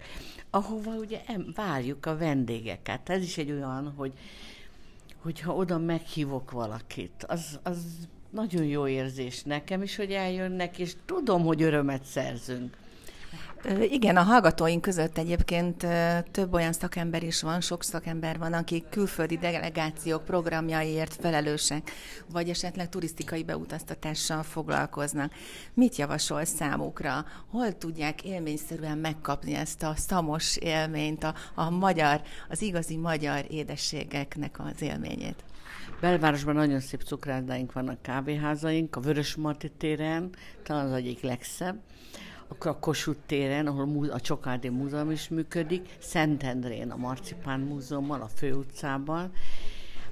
ahova 0.51 0.95
ugye 0.95 1.21
várjuk 1.55 2.07
a 2.07 2.17
vendégeket. 2.17 3.09
Ez 3.09 3.23
is 3.23 3.39
egy 3.39 3.51
olyan, 3.51 3.93
hogy 3.97 4.13
hogyha 5.17 5.55
oda 5.55 5.79
meghívok 5.79 6.51
valakit, 6.51 7.25
az, 7.29 7.59
az 7.63 8.09
nagyon 8.31 8.65
jó 8.65 8.87
érzés 8.87 9.43
nekem 9.43 9.83
is, 9.83 9.97
hogy 9.97 10.11
eljönnek, 10.11 10.79
és 10.79 10.93
tudom, 11.07 11.45
hogy 11.45 11.63
örömet 11.63 12.05
szerzünk. 12.05 12.77
Igen, 13.91 14.17
a 14.17 14.23
hallgatóink 14.23 14.81
között 14.81 15.19
egyébként 15.19 15.87
több 16.31 16.53
olyan 16.53 16.73
szakember 16.73 17.23
is 17.23 17.43
van, 17.43 17.61
sok 17.61 17.83
szakember 17.83 18.39
van, 18.39 18.53
akik 18.53 18.89
külföldi 18.89 19.39
delegációk 19.39 20.25
programjaiért 20.25 21.15
felelősek, 21.21 21.91
vagy 22.33 22.49
esetleg 22.49 22.89
turisztikai 22.89 23.43
beutaztatással 23.43 24.43
foglalkoznak. 24.43 25.33
Mit 25.75 25.97
javasol 25.97 26.45
számukra? 26.45 27.25
Hol 27.51 27.79
tudják 27.79 28.25
élményszerűen 28.25 28.99
megkapni 28.99 29.55
ezt 29.55 29.83
a 29.83 29.95
szamos 29.97 30.57
élményt, 30.57 31.25
a, 31.25 31.35
a 31.55 31.71
magyar, 31.71 32.21
az 32.49 32.63
igazi 32.63 32.97
magyar 32.97 33.45
édességeknek 33.49 34.59
az 34.59 34.83
élményét? 34.83 35.45
Belvárosban 36.01 36.55
nagyon 36.55 36.81
szép 36.81 37.03
cukrászdáink 37.03 37.73
vannak, 37.73 38.03
kávéházaink, 38.03 38.97
a 38.97 39.01
Vörös 39.01 39.37
Marti 39.37 39.71
téren, 39.71 40.31
talán 40.63 40.87
az 40.87 40.93
egyik 40.93 41.21
legszebb, 41.21 41.81
akkor 42.49 42.71
a 42.71 42.79
Kossuth 42.79 43.21
téren, 43.27 43.67
ahol 43.67 44.11
a 44.11 44.21
Csokádi 44.21 44.69
Múzeum 44.69 45.11
is 45.11 45.29
működik, 45.29 45.89
Szentendrén 45.99 46.91
a 46.91 46.97
Marcipán 46.97 47.61
Múzeumban, 47.61 48.21
a 48.21 48.27
főutcában. 48.27 49.33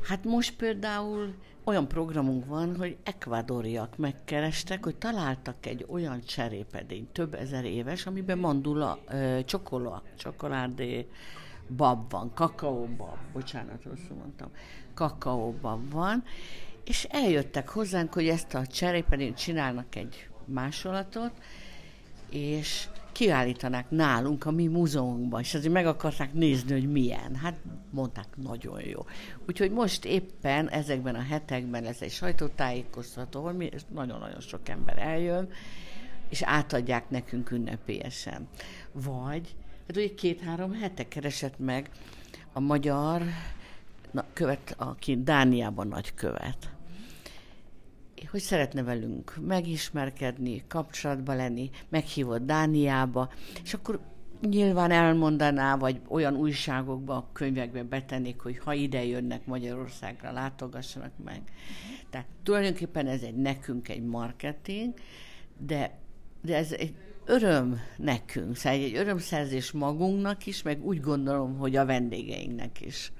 Hát 0.02 0.24
most 0.24 0.56
például 0.56 1.34
olyan 1.64 1.88
programunk 1.88 2.46
van, 2.46 2.76
hogy 2.76 2.96
ekvadoriak 3.02 3.96
megkerestek, 3.96 4.84
hogy 4.84 4.96
találtak 4.96 5.66
egy 5.66 5.86
olyan 5.88 6.20
cserépedény, 6.20 7.08
több 7.12 7.34
ezer 7.34 7.64
éves, 7.64 8.06
amiben 8.06 8.38
mandula, 8.38 8.98
csokola, 9.44 10.02
csokoládé 10.16 11.08
bab 11.76 12.10
van, 12.10 12.32
kakaóbab, 12.34 13.16
bocsánat, 13.32 13.82
rosszul 13.82 14.16
mondtam, 14.16 14.50
kakaóbab 14.98 15.92
van, 15.92 16.24
és 16.84 17.04
eljöttek 17.10 17.68
hozzánk, 17.68 18.12
hogy 18.12 18.28
ezt 18.28 18.54
a 18.54 18.66
cserépedényt 18.66 19.36
csinálnak 19.36 19.94
egy 19.94 20.28
másolatot, 20.44 21.30
és 22.30 22.88
kiállítanák 23.12 23.90
nálunk 23.90 24.44
a 24.44 24.50
mi 24.50 24.66
múzeumunkban, 24.66 25.40
és 25.40 25.54
azért 25.54 25.72
meg 25.72 25.86
akarták 25.86 26.32
nézni, 26.32 26.72
hogy 26.72 26.90
milyen. 26.90 27.34
Hát 27.34 27.58
mondták, 27.90 28.26
nagyon 28.36 28.80
jó. 28.80 29.06
Úgyhogy 29.46 29.70
most 29.70 30.04
éppen 30.04 30.68
ezekben 30.68 31.14
a 31.14 31.22
hetekben 31.22 31.84
ez 31.84 31.96
egy 32.00 32.10
sajtótájékoztató, 32.10 33.38
ahol 33.38 33.64
nagyon-nagyon 33.92 34.40
sok 34.40 34.68
ember 34.68 34.98
eljön, 34.98 35.48
és 36.28 36.42
átadják 36.42 37.10
nekünk 37.10 37.50
ünnepélyesen. 37.50 38.48
Vagy, 38.92 39.54
hát 39.86 39.96
ugye 39.96 40.14
két-három 40.14 40.72
hete 40.72 41.08
keresett 41.08 41.58
meg 41.58 41.90
a 42.52 42.60
magyar 42.60 43.22
na, 44.12 44.24
követ, 44.32 44.74
aki 44.78 45.22
Dániában 45.22 45.88
nagy 45.88 46.14
követ 46.14 46.70
hogy 48.30 48.40
szeretne 48.40 48.82
velünk 48.82 49.36
megismerkedni, 49.46 50.64
kapcsolatba 50.68 51.34
lenni, 51.34 51.70
meghívott 51.88 52.46
Dániába, 52.46 53.32
és 53.62 53.74
akkor 53.74 54.00
nyilván 54.40 54.90
elmondaná, 54.90 55.76
vagy 55.76 56.00
olyan 56.08 56.36
újságokba, 56.36 57.28
könyvekbe 57.32 57.82
betennék, 57.82 58.40
hogy 58.40 58.58
ha 58.58 58.72
ide 58.72 59.04
jönnek 59.04 59.46
Magyarországra, 59.46 60.32
látogassanak 60.32 61.12
meg. 61.24 61.42
Tehát 62.10 62.26
tulajdonképpen 62.42 63.06
ez 63.06 63.22
egy 63.22 63.34
nekünk 63.34 63.88
egy 63.88 64.02
marketing, 64.02 64.94
de, 65.66 65.98
de 66.42 66.56
ez 66.56 66.72
egy 66.72 66.94
öröm 67.24 67.80
nekünk, 67.96 68.56
szóval 68.56 68.78
egy 68.78 68.94
örömszerzés 68.94 69.72
magunknak 69.72 70.46
is, 70.46 70.62
meg 70.62 70.84
úgy 70.84 71.00
gondolom, 71.00 71.56
hogy 71.56 71.76
a 71.76 71.86
vendégeinknek 71.86 72.80
is. 72.80 73.12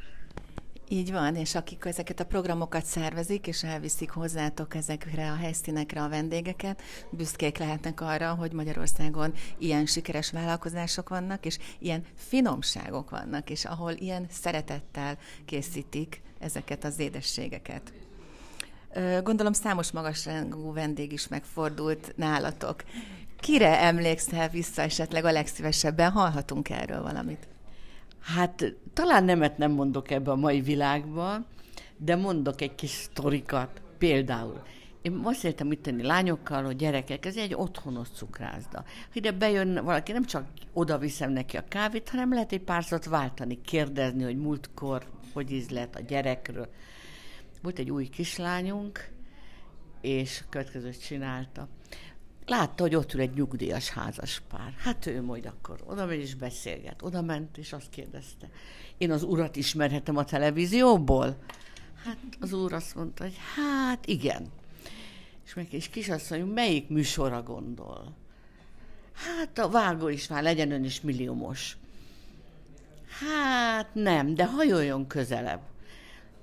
Így 0.90 1.12
van, 1.12 1.37
és 1.37 1.54
akik 1.54 1.85
ezeket 1.85 2.21
a 2.21 2.25
programokat 2.25 2.85
szervezik, 2.85 3.47
és 3.47 3.62
elviszik 3.62 4.11
hozzátok 4.11 4.75
ezekre 4.75 5.30
a 5.30 5.37
helyszínekre 5.37 6.02
a 6.02 6.09
vendégeket, 6.09 6.83
büszkék 7.11 7.59
lehetnek 7.59 8.00
arra, 8.00 8.35
hogy 8.35 8.52
Magyarországon 8.52 9.35
ilyen 9.59 9.87
sikeres 9.87 10.30
vállalkozások 10.30 11.09
vannak, 11.09 11.47
és 11.47 11.59
ilyen 11.78 12.04
finomságok 12.14 13.11
vannak, 13.11 13.50
és 13.50 13.64
ahol 13.64 13.92
ilyen 13.92 14.26
szeretettel 14.30 15.18
készítik 15.45 16.23
ezeket 16.38 16.85
az 16.85 16.99
édességeket. 16.99 17.92
Gondolom 19.23 19.52
számos 19.52 19.90
magasrangú 19.90 20.73
vendég 20.73 21.12
is 21.12 21.28
megfordult 21.28 22.12
nálatok. 22.16 22.85
Kire 23.40 23.80
emlékszel 23.80 24.49
vissza 24.49 24.83
esetleg 24.83 25.25
a 25.25 25.33
legszívesebben? 25.33 26.11
Hallhatunk 26.11 26.71
erről 26.71 27.02
valamit? 27.02 27.49
Hát 28.21 28.75
talán 28.93 29.25
nemet 29.25 29.59
nem 29.59 29.71
mondok 29.71 30.11
ebbe 30.11 30.31
a 30.31 30.37
mai 30.37 30.61
világba, 30.61 31.47
de 31.97 32.17
mondok 32.17 32.61
egy 32.61 32.75
kis 32.75 32.91
sztorikat. 32.91 33.83
Például, 33.99 34.63
én 35.03 35.13
most 35.13 35.45
értem 35.45 35.73
itt 35.73 35.83
tenni 35.83 36.03
lányokkal, 36.03 36.65
hogy 36.65 36.77
gyerekek, 36.77 37.27
ez 37.27 37.37
egy 37.37 37.55
otthonos 37.55 38.09
cukrászda. 38.09 38.85
Ide 39.13 39.33
bejön 39.33 39.85
valaki, 39.85 40.13
nem 40.13 40.25
csak 40.25 40.47
oda 40.73 40.99
viszem 40.99 41.31
neki 41.31 41.57
a 41.57 41.65
kávét, 41.69 42.09
hanem 42.09 42.33
lehet 42.33 42.53
egy 42.53 42.63
pár 42.63 42.85
szót 42.85 43.05
váltani, 43.05 43.61
kérdezni, 43.61 44.23
hogy 44.23 44.37
múltkor 44.37 45.07
hogy 45.33 45.51
ízlet 45.53 45.97
a 45.97 46.01
gyerekről. 46.01 46.69
Volt 47.63 47.79
egy 47.79 47.91
új 47.91 48.09
kislányunk, 48.09 49.11
és 50.01 50.45
következőt 50.49 51.05
csinálta 51.05 51.69
látta, 52.49 52.83
hogy 52.83 52.95
ott 52.95 53.14
ül 53.14 53.21
egy 53.21 53.35
nyugdíjas 53.35 53.90
házas 53.90 54.43
pár. 54.50 54.75
Hát 54.78 55.07
ő 55.07 55.23
majd 55.23 55.47
akkor 55.47 55.81
oda 55.87 56.07
megy 56.07 56.21
és 56.21 56.35
beszélget. 56.35 57.02
Oda 57.02 57.23
ment, 57.23 57.59
és 57.59 57.73
azt 57.73 57.90
kérdezte, 57.90 58.49
én 58.99 59.11
az 59.11 59.23
urat 59.23 59.57
ismerhetem 59.57 60.17
a 60.17 60.25
televízióból? 60.25 61.37
Hát 62.05 62.19
az 62.40 62.52
úr 62.52 62.73
azt 62.73 62.95
mondta, 62.95 63.23
hogy 63.23 63.37
hát 63.55 64.07
igen. 64.07 64.47
És 65.47 65.55
meg 65.55 65.73
is 65.73 65.88
kisasszony, 65.88 66.45
melyik 66.45 66.88
műsorra 66.88 67.43
gondol? 67.43 68.17
Hát 69.12 69.59
a 69.59 69.69
vágó 69.69 70.09
is 70.09 70.28
már 70.28 70.43
legyen 70.43 70.71
ön 70.71 70.85
is 70.85 71.00
milliómos. 71.00 71.76
Hát 73.21 73.95
nem, 73.95 74.35
de 74.35 74.47
hajoljon 74.47 75.07
közelebb. 75.07 75.61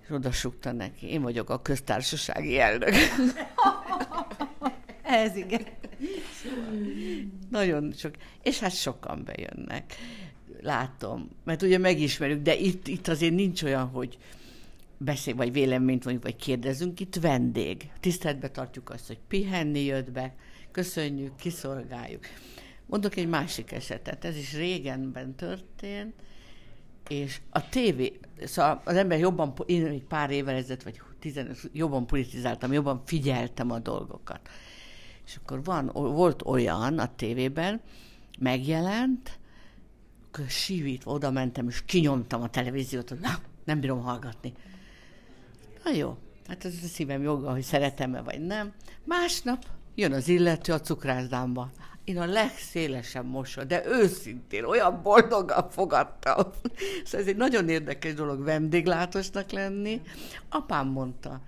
És 0.03 0.09
oda 0.43 0.71
neki, 0.71 1.07
én 1.07 1.21
vagyok 1.21 1.50
a 1.50 1.62
köztársasági 1.62 2.59
elnök. 2.59 2.93
Ez 5.03 5.35
igen. 5.35 5.65
Nagyon 7.50 7.93
sok. 7.93 8.15
És 8.43 8.59
hát 8.59 8.75
sokan 8.75 9.24
bejönnek. 9.24 9.93
Látom. 10.62 11.29
Mert 11.43 11.62
ugye 11.62 11.77
megismerjük, 11.77 12.41
de 12.41 12.55
itt, 12.55 12.88
itt 12.88 13.07
azért 13.07 13.33
nincs 13.33 13.63
olyan, 13.63 13.88
hogy 13.88 14.17
beszél, 14.97 15.35
vagy 15.35 15.51
véleményt 15.51 16.03
mondjuk, 16.03 16.24
vagy 16.24 16.35
kérdezünk, 16.35 17.00
itt 17.00 17.15
vendég. 17.15 17.89
Tiszteletbe 18.00 18.50
tartjuk 18.50 18.89
azt, 18.89 19.07
hogy 19.07 19.19
pihenni 19.27 19.83
jött 19.83 20.12
be, 20.12 20.35
köszönjük, 20.71 21.35
kiszolgáljuk. 21.35 22.24
Mondok 22.85 23.15
egy 23.15 23.27
másik 23.27 23.71
esetet, 23.71 24.25
ez 24.25 24.38
is 24.38 24.53
régenben 24.53 25.35
történt, 25.35 26.13
és 27.09 27.41
a 27.50 27.69
tévé, 27.69 28.19
szóval 28.43 28.81
az 28.85 28.95
ember 28.95 29.19
jobban, 29.19 29.53
én 29.65 29.85
egy 29.85 30.03
pár 30.03 30.31
évvel 30.31 30.55
ezelőtt, 30.55 30.83
vagy 30.83 31.01
15, 31.19 31.69
jobban 31.74 32.07
politizáltam, 32.07 32.74
jobban 32.74 33.01
figyeltem 33.05 33.71
a 33.71 33.79
dolgokat. 33.79 34.50
És 35.25 35.36
akkor 35.36 35.63
van, 35.63 35.89
volt 35.94 36.41
olyan 36.46 37.00
a 37.00 37.15
tévében, 37.15 37.82
megjelent, 38.39 39.39
akkor 40.27 40.50
sívítva 40.50 41.12
oda 41.12 41.32
mentem, 41.32 41.67
és 41.67 41.82
kinyomtam 41.86 42.41
a 42.41 42.50
televíziót, 42.50 43.10
hogy 43.10 43.20
na, 43.20 43.39
nem 43.63 43.79
bírom 43.79 44.01
hallgatni. 44.01 44.53
Na 45.84 45.91
jó, 45.91 46.17
hát 46.48 46.65
ez 46.65 46.74
a 46.84 46.88
szívem 46.88 47.22
joga, 47.22 47.51
hogy 47.51 47.62
szeretem-e 47.62 48.22
vagy 48.22 48.46
nem. 48.46 48.74
Másnap 49.03 49.65
jön 49.96 50.13
az 50.13 50.27
illető 50.27 50.74
a 50.74 50.79
cukrászdámba. 50.79 51.72
Én 52.03 52.17
a 52.17 52.25
legszélesebb 52.25 53.25
mosoly, 53.25 53.65
de 53.65 53.86
őszintén 53.86 54.63
olyan 54.63 55.01
boldogan 55.03 55.70
fogadtam. 55.70 56.44
Szóval 57.03 57.20
ez 57.22 57.27
egy 57.27 57.36
nagyon 57.36 57.70
érdekes 57.70 58.13
dolog 58.13 58.44
vendéglátosnak 58.44 59.51
lenni. 59.51 60.01
Apám 60.50 60.88
mondta 60.88 61.41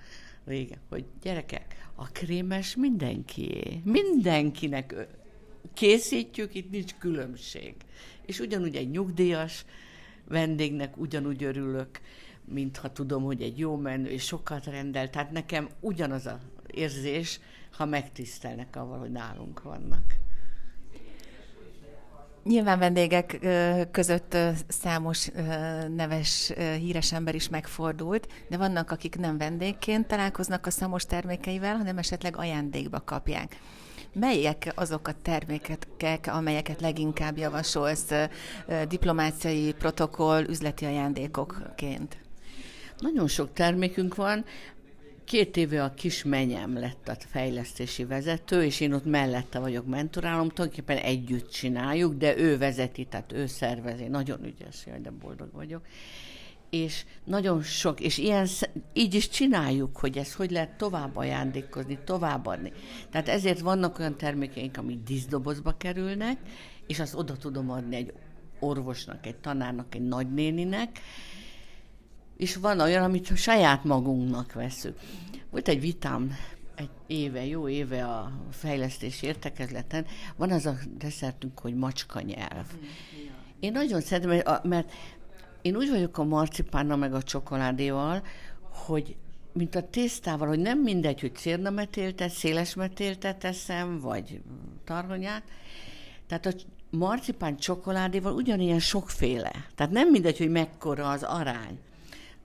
régen, 0.47 0.79
hogy 0.89 1.05
gyerekek, 1.21 1.89
a 1.95 2.07
krémes 2.11 2.75
mindenkié. 2.75 3.81
Mindenkinek 3.83 4.95
készítjük, 5.73 6.55
itt 6.55 6.69
nincs 6.71 6.95
különbség. 6.95 7.75
És 8.25 8.39
ugyanúgy 8.39 8.75
egy 8.75 8.89
nyugdíjas 8.89 9.65
vendégnek 10.27 10.97
ugyanúgy 10.97 11.43
örülök, 11.43 11.99
mintha 12.45 12.91
tudom, 12.91 13.23
hogy 13.23 13.41
egy 13.41 13.59
jó 13.59 13.75
menő 13.75 14.09
és 14.09 14.23
sokat 14.23 14.65
rendel. 14.65 15.09
Tehát 15.09 15.31
nekem 15.31 15.69
ugyanaz 15.79 16.25
a 16.25 16.39
érzés, 16.67 17.39
ha 17.71 17.85
megtisztelnek 17.85 18.75
avval, 18.75 18.99
hogy 18.99 19.11
nálunk 19.11 19.61
vannak. 19.61 20.15
Nyilván 22.47 22.79
vendégek 22.79 23.39
között 23.91 24.37
számos 24.67 25.29
neves, 25.95 26.53
híres 26.79 27.13
ember 27.13 27.35
is 27.35 27.49
megfordult, 27.49 28.27
de 28.49 28.57
vannak, 28.57 28.91
akik 28.91 29.17
nem 29.17 29.37
vendégként 29.37 30.07
találkoznak 30.07 30.65
a 30.65 30.69
szamos 30.69 31.05
termékeivel, 31.05 31.75
hanem 31.75 31.97
esetleg 31.97 32.37
ajándékba 32.37 33.01
kapják. 33.05 33.57
Melyek 34.13 34.71
azok 34.75 35.07
a 35.07 35.13
termékek, 35.21 36.27
amelyeket 36.27 36.81
leginkább 36.81 37.37
javasolsz 37.37 38.11
diplomáciai 38.87 39.73
protokoll, 39.73 40.43
üzleti 40.43 40.85
ajándékokként? 40.85 42.17
Nagyon 42.97 43.27
sok 43.27 43.53
termékünk 43.53 44.15
van, 44.15 44.45
Két 45.27 45.57
éve 45.57 45.83
a 45.83 45.93
kis 45.93 46.23
menyem 46.23 46.79
lett 46.79 47.07
a 47.07 47.15
fejlesztési 47.27 48.05
vezető, 48.05 48.63
és 48.63 48.79
én 48.79 48.93
ott 48.93 49.05
mellette 49.05 49.59
vagyok 49.59 49.85
mentorálom, 49.85 50.49
tulajdonképpen 50.49 50.97
együtt 50.97 51.49
csináljuk, 51.49 52.13
de 52.13 52.37
ő 52.37 52.57
vezeti, 52.57 53.05
tehát 53.05 53.31
ő 53.31 53.45
szervezi. 53.45 54.03
Nagyon 54.03 54.45
ügyes, 54.45 54.85
jaj, 54.85 54.99
de 54.99 55.11
boldog 55.11 55.51
vagyok. 55.51 55.85
És 56.69 57.05
nagyon 57.23 57.61
sok, 57.61 57.99
és 57.99 58.17
ilyen, 58.17 58.47
így 58.93 59.13
is 59.13 59.29
csináljuk, 59.29 59.97
hogy 59.97 60.17
ezt 60.17 60.33
hogy 60.33 60.51
lehet 60.51 60.77
tovább 60.77 61.15
ajándékozni, 61.15 61.99
továbbadni. 62.05 62.71
Tehát 63.11 63.27
ezért 63.27 63.59
vannak 63.59 63.99
olyan 63.99 64.17
termékeink, 64.17 64.77
amik 64.77 65.03
díszdobozba 65.03 65.77
kerülnek, 65.77 66.37
és 66.85 66.99
azt 66.99 67.15
oda 67.15 67.37
tudom 67.37 67.69
adni 67.69 67.95
egy 67.95 68.13
orvosnak, 68.59 69.25
egy 69.25 69.35
tanárnak, 69.35 69.95
egy 69.95 70.07
nagynéninek, 70.07 70.99
és 72.37 72.55
van 72.55 72.79
olyan, 72.79 73.03
amit 73.03 73.37
saját 73.37 73.83
magunknak 73.83 74.53
veszük. 74.53 74.99
Volt 75.49 75.67
egy 75.67 75.79
vitám 75.79 76.37
egy 76.75 76.89
éve, 77.07 77.45
jó 77.45 77.69
éve 77.69 78.05
a 78.05 78.31
fejlesztési 78.51 79.25
értekezleten, 79.25 80.05
van 80.35 80.51
az 80.51 80.65
a 80.65 80.75
desszertünk, 80.97 81.59
hogy 81.59 81.75
macska 81.75 82.21
nyelv. 82.21 82.65
Én 83.59 83.71
nagyon 83.71 84.01
szeretem, 84.01 84.59
mert 84.63 84.91
én 85.61 85.75
úgy 85.75 85.89
vagyok 85.89 86.17
a 86.17 86.23
marcipánnal 86.23 86.97
meg 86.97 87.13
a 87.13 87.23
csokoládéval, 87.23 88.23
hogy 88.69 89.15
mint 89.53 89.75
a 89.75 89.89
tésztával, 89.89 90.47
hogy 90.47 90.59
nem 90.59 90.79
mindegy, 90.79 91.19
hogy 91.19 91.35
cérnametéltet, 91.35 92.29
szélesmetéltet 92.29 93.37
teszem, 93.37 93.99
vagy 93.99 94.41
tarhonyát. 94.83 95.43
Tehát 96.27 96.45
a 96.45 96.51
marcipán 96.89 97.57
csokoládéval 97.57 98.33
ugyanilyen 98.33 98.79
sokféle. 98.79 99.51
Tehát 99.75 99.91
nem 99.91 100.09
mindegy, 100.09 100.37
hogy 100.37 100.49
mekkora 100.49 101.09
az 101.09 101.23
arány. 101.23 101.79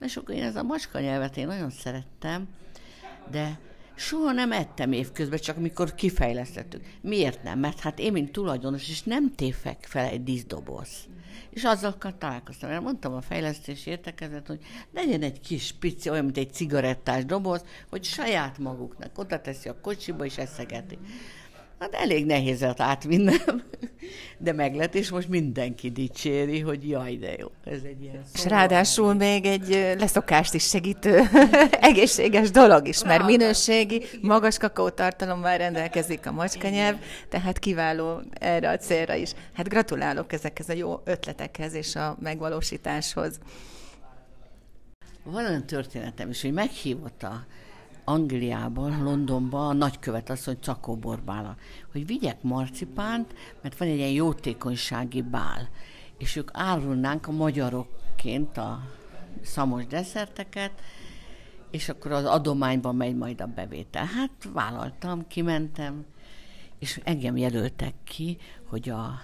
És 0.03 0.17
akkor 0.17 0.35
én 0.35 0.43
ez 0.43 0.55
a 0.55 0.63
macska 0.63 0.99
nyelvet 0.99 1.37
én 1.37 1.47
nagyon 1.47 1.69
szerettem, 1.69 2.47
de 3.31 3.59
soha 3.95 4.31
nem 4.31 4.51
ettem 4.51 4.91
évközben, 4.91 5.39
csak 5.39 5.57
amikor 5.57 5.95
kifejlesztettük. 5.95 6.85
Miért 7.01 7.43
nem? 7.43 7.59
Mert 7.59 7.79
hát 7.79 7.99
én, 7.99 8.11
mint 8.11 8.31
tulajdonos, 8.31 8.89
és 8.89 9.03
nem 9.03 9.35
téfek 9.35 9.85
fel 9.87 10.05
egy 10.05 10.23
díszdoboz. 10.23 10.89
És 11.49 11.63
azzal 11.63 11.97
találkoztam. 12.17 12.69
Mert 12.69 12.81
mondtam 12.81 13.13
a 13.13 13.21
fejlesztési 13.21 13.89
értekezet, 13.89 14.47
hogy 14.47 14.59
legyen 14.93 15.21
egy 15.21 15.39
kis 15.39 15.75
pici, 15.79 16.09
olyan, 16.09 16.23
mint 16.23 16.37
egy 16.37 16.53
cigarettás 16.53 17.25
doboz, 17.25 17.65
hogy 17.89 18.03
saját 18.03 18.57
maguknak 18.57 19.17
oda 19.17 19.41
teszi 19.41 19.69
a 19.69 19.79
kocsiba, 19.81 20.25
és 20.25 20.37
eszegeti. 20.37 20.97
Hát 21.83 21.93
elég 21.93 22.25
nehéz 22.25 22.59
volt 22.59 22.79
átvinnem, 22.79 23.63
de 24.37 24.53
meg 24.53 24.75
lett, 24.75 24.95
és 24.95 25.09
most 25.09 25.29
mindenki 25.29 25.91
dicséri, 25.91 26.59
hogy 26.59 26.89
jaj, 26.89 27.15
de 27.15 27.35
jó. 27.37 27.47
Ez 27.63 27.81
egy 27.83 28.01
ilyen 28.01 28.21
És 28.33 28.45
ráadásul 28.45 29.13
még 29.13 29.45
egy 29.45 29.95
leszokást 29.99 30.53
is 30.53 30.67
segítő 30.67 31.21
egészséges 31.89 32.51
dolog 32.51 32.87
is, 32.87 33.03
mert 33.03 33.25
minőségi, 33.25 34.03
magas 34.21 34.57
kakaótartalommal 34.57 35.57
rendelkezik 35.57 36.25
a 36.25 36.31
macskanyelv, 36.31 36.95
tehát 37.29 37.59
kiváló 37.59 38.21
erre 38.33 38.69
a 38.69 38.77
célra 38.77 39.13
is. 39.13 39.31
Hát 39.53 39.69
gratulálok 39.69 40.33
ezekhez 40.33 40.69
a 40.69 40.73
jó 40.73 41.01
ötletekhez 41.03 41.73
és 41.73 41.95
a 41.95 42.17
megvalósításhoz. 42.19 43.39
Van 45.23 45.45
olyan 45.45 45.65
történetem 45.65 46.29
is, 46.29 46.41
hogy 46.41 46.53
meghívott 46.53 47.23
a 47.23 47.45
Angliában, 48.03 49.03
Londonban 49.03 49.69
a 49.69 49.73
nagykövet 49.73 50.29
asszony 50.29 50.57
Cakó 50.61 50.95
Borbála, 50.95 51.55
hogy 51.91 52.05
vigyek 52.05 52.41
marcipánt, 52.41 53.33
mert 53.61 53.77
van 53.77 53.87
egy 53.87 53.97
ilyen 53.97 54.09
jótékonysági 54.09 55.21
bál, 55.21 55.69
és 56.17 56.35
ők 56.35 56.49
árulnánk 56.53 57.27
a 57.27 57.31
magyarokként 57.31 58.57
a 58.57 58.79
szamos 59.41 59.87
desszerteket, 59.87 60.71
és 61.71 61.89
akkor 61.89 62.11
az 62.11 62.25
adományban 62.25 62.95
megy 62.95 63.15
majd 63.15 63.41
a 63.41 63.45
bevétel. 63.45 64.05
Hát 64.05 64.31
vállaltam, 64.53 65.27
kimentem, 65.27 66.05
és 66.79 67.01
engem 67.03 67.37
jelöltek 67.37 67.93
ki, 68.03 68.37
hogy 68.69 68.89
a 68.89 69.21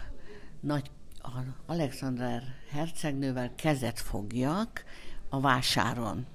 nagy 0.60 0.92
a 1.22 1.30
Alexander 1.66 2.44
hercegnővel 2.70 3.52
kezet 3.56 4.00
fogjak 4.00 4.84
a 5.30 5.40
vásáron. 5.40 6.26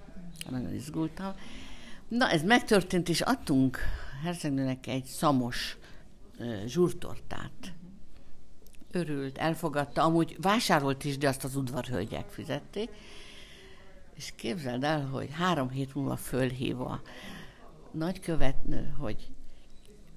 Nagyon 0.51 0.75
izgultam, 0.75 1.33
Na, 2.17 2.31
ez 2.31 2.43
megtörtént, 2.43 3.09
és 3.09 3.21
adtunk 3.21 3.79
hercegnőnek 4.23 4.87
egy 4.87 5.05
szamos 5.05 5.77
zsúrtortát. 6.67 7.73
Örült, 8.91 9.39
elfogadta, 9.39 10.03
amúgy 10.03 10.37
vásárolt 10.41 11.05
is, 11.05 11.19
de 11.19 11.29
azt 11.29 11.45
az 11.45 11.57
udvarhölgyek 11.57 12.29
fizették. 12.29 12.91
És 14.17 14.33
képzeld 14.37 14.85
el, 14.85 15.07
hogy 15.07 15.29
három 15.33 15.71
hét 15.71 15.95
múlva 15.95 16.17
fölhív 16.17 16.81
a 16.81 17.03
nagykövetnő, 17.91 18.95
hogy 18.99 19.29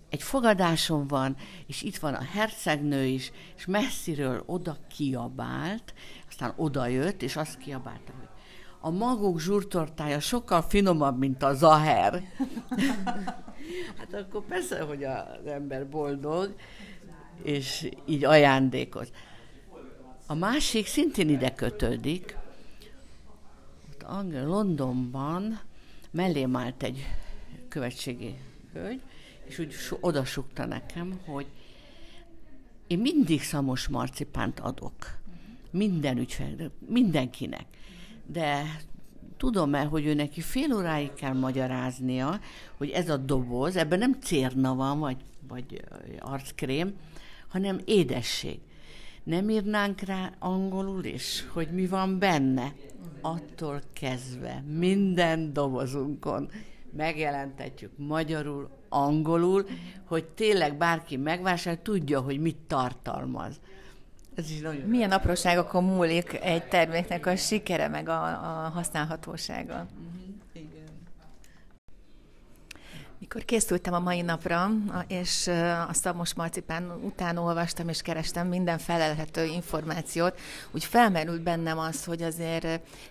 egy 0.09 0.23
fogadáson 0.23 1.07
van, 1.07 1.35
és 1.67 1.81
itt 1.81 1.97
van 1.97 2.13
a 2.13 2.23
hercegnő 2.23 3.05
is, 3.05 3.31
és 3.55 3.65
messziről 3.65 4.43
oda 4.45 4.77
kiabált, 4.89 5.93
aztán 6.27 6.53
oda 6.55 6.87
jött, 6.87 7.21
és 7.21 7.35
azt 7.35 7.57
kiabálta, 7.57 8.13
hogy 8.19 8.36
a 8.79 8.89
maguk 8.89 9.39
zsúrtortája 9.39 10.19
sokkal 10.19 10.61
finomabb, 10.61 11.17
mint 11.17 11.43
a 11.43 11.53
zaher. 11.53 12.23
hát 13.97 14.13
akkor 14.13 14.43
persze, 14.45 14.81
hogy 14.81 15.03
az 15.03 15.45
ember 15.45 15.89
boldog, 15.89 16.55
és 17.43 17.89
így 18.05 18.25
ajándékoz. 18.25 19.11
A 20.25 20.33
másik 20.33 20.85
szintén 20.85 21.29
ide 21.29 21.53
kötődik. 21.53 22.37
Ott 24.09 24.31
Londonban 24.31 25.59
mellém 26.11 26.55
állt 26.55 26.83
egy 26.83 27.05
követségi 27.67 28.35
hölgy, 28.73 29.01
és 29.45 29.59
úgy 29.59 29.75
oda 29.99 30.25
sukta 30.25 30.65
nekem, 30.65 31.19
hogy 31.25 31.45
én 32.87 32.99
mindig 32.99 33.41
szamos 33.41 33.87
marcipánt 33.87 34.59
adok. 34.59 35.17
Minden 35.71 36.17
ügyfél, 36.17 36.71
mindenkinek 36.87 37.65
de 38.27 38.81
tudom-e, 39.37 39.83
hogy 39.83 40.05
ő 40.05 40.13
neki 40.13 40.41
fél 40.41 40.73
óráig 40.73 41.13
kell 41.13 41.33
magyaráznia, 41.33 42.39
hogy 42.77 42.89
ez 42.89 43.09
a 43.09 43.17
doboz, 43.17 43.75
ebben 43.75 43.99
nem 43.99 44.19
cérna 44.21 44.75
van, 44.75 44.99
vagy, 44.99 45.17
vagy 45.47 45.81
arckrém, 46.19 46.93
hanem 47.47 47.79
édesség. 47.85 48.59
Nem 49.23 49.49
írnánk 49.49 50.01
rá 50.01 50.31
angolul 50.39 51.03
is, 51.03 51.45
hogy 51.53 51.67
mi 51.71 51.87
van 51.87 52.19
benne? 52.19 52.73
Attól 53.21 53.81
kezdve 53.93 54.63
minden 54.67 55.53
dobozunkon 55.53 56.49
megjelentetjük 56.91 57.91
magyarul, 57.95 58.69
angolul, 58.89 59.65
hogy 60.05 60.25
tényleg 60.25 60.77
bárki 60.77 61.17
megvásárol, 61.17 61.81
tudja, 61.81 62.21
hogy 62.21 62.39
mit 62.39 62.57
tartalmaz. 62.67 63.59
Ez 64.37 64.51
is 64.51 64.59
nagyon 64.59 64.81
Milyen 64.81 65.11
apróságokon 65.11 65.83
múlik 65.83 66.39
egy 66.41 66.67
terméknek 66.67 67.25
a 67.25 67.35
sikere, 67.35 67.87
meg 67.87 68.09
a, 68.09 68.23
a 68.23 68.69
használhatósága? 68.69 69.87
Mikor 73.19 73.45
készültem 73.45 73.93
a 73.93 73.99
mai 73.99 74.21
napra, 74.21 74.69
és 75.07 75.47
a 75.87 75.93
Szamos 75.93 76.33
Marcipán 76.33 76.91
után 77.03 77.37
olvastam 77.37 77.89
és 77.89 78.01
kerestem 78.01 78.47
minden 78.47 78.77
felelhető 78.77 79.45
információt, 79.45 80.39
úgy 80.71 80.83
felmerült 80.83 81.41
bennem 81.41 81.79
az, 81.79 82.03
hogy 82.03 82.21
azért 82.21 82.63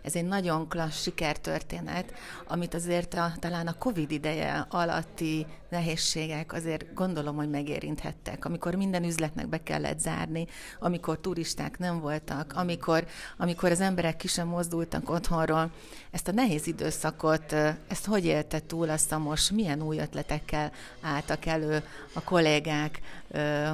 ez 0.03 0.15
egy 0.15 0.25
nagyon 0.25 0.69
klassz 0.69 1.03
sikertörténet, 1.03 2.13
amit 2.47 2.75
azért 2.75 3.15
a, 3.15 3.33
talán 3.39 3.67
a 3.67 3.79
Covid 3.79 4.11
ideje 4.11 4.67
alatti 4.69 5.47
nehézségek 5.71 6.53
azért 6.53 6.95
gondolom, 6.95 7.37
hogy 7.37 7.51
megérinthettek. 7.51 8.45
Amikor 8.45 8.75
minden 8.75 9.05
üzletnek 9.05 9.49
be 9.49 9.63
kellett 9.63 9.99
zárni, 9.99 10.47
amikor 10.79 11.19
turisták 11.19 11.79
nem 11.79 12.01
voltak, 12.01 12.53
amikor, 12.57 13.07
amikor 13.37 13.71
az 13.71 13.81
emberek 13.81 14.17
ki 14.17 14.29
sem 14.29 14.49
mozdultak 14.49 15.11
otthonról, 15.11 15.71
ezt 16.11 16.29
a 16.29 16.33
nehéz 16.33 16.67
időszakot, 16.67 17.53
ezt 17.89 18.07
hogy 18.07 18.25
élte 18.25 18.61
túl 18.61 18.91
a 18.91 18.97
Szamos, 18.97 19.51
milyen 19.51 19.83
új 19.83 19.99
ötletekkel 19.99 20.73
álltak 21.01 21.47
elő 21.47 21.83
a 22.13 22.23
kollégák, 22.23 23.01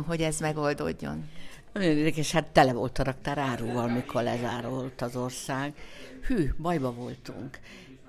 hogy 0.07 0.20
ez 0.20 0.38
megoldódjon? 0.40 1.31
Nagyon 1.72 1.96
érdekes, 1.96 2.33
hát 2.33 2.46
tele 2.46 2.72
volt 2.72 2.98
a 2.98 3.02
raktár 3.02 3.38
áruval, 3.38 3.88
mikor 3.88 4.22
lezárult 4.22 5.02
az 5.02 5.16
ország. 5.16 5.74
Hű, 6.26 6.52
bajba 6.59 6.92
voltunk. 6.92 7.59